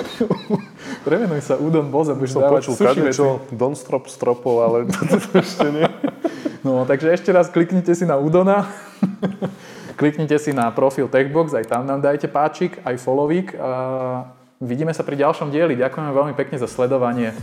Premenuj 1.03 1.43
sa 1.43 1.59
Udon 1.59 1.91
Boss 1.91 2.07
a 2.07 2.15
budeš 2.15 2.39
Som 2.39 2.47
dávať 2.47 2.71
počul 2.71 2.73
sushi 2.79 3.01
veci. 3.03 3.27
Don 3.51 3.75
Strop 3.75 4.07
stropov, 4.07 4.63
ale 4.63 4.87
to 5.11 5.19
ešte 5.35 5.67
nie. 5.75 5.87
No, 6.63 6.87
takže 6.87 7.11
ešte 7.11 7.35
raz 7.35 7.51
kliknite 7.51 7.91
si 7.91 8.07
na 8.07 8.15
Udona. 8.15 8.63
kliknite 9.95 10.37
si 10.39 10.51
na 10.51 10.71
profil 10.71 11.07
Techbox, 11.07 11.55
aj 11.55 11.69
tam 11.71 11.87
nám 11.87 12.03
dajte 12.03 12.27
páčik, 12.27 12.79
aj 12.83 12.99
followík. 12.99 13.55
A 13.57 13.69
vidíme 14.61 14.93
sa 14.93 15.01
pri 15.01 15.17
ďalšom 15.17 15.49
dieli. 15.49 15.73
Ďakujeme 15.79 16.11
veľmi 16.13 16.33
pekne 16.37 16.61
za 16.61 16.69
sledovanie. 16.69 17.33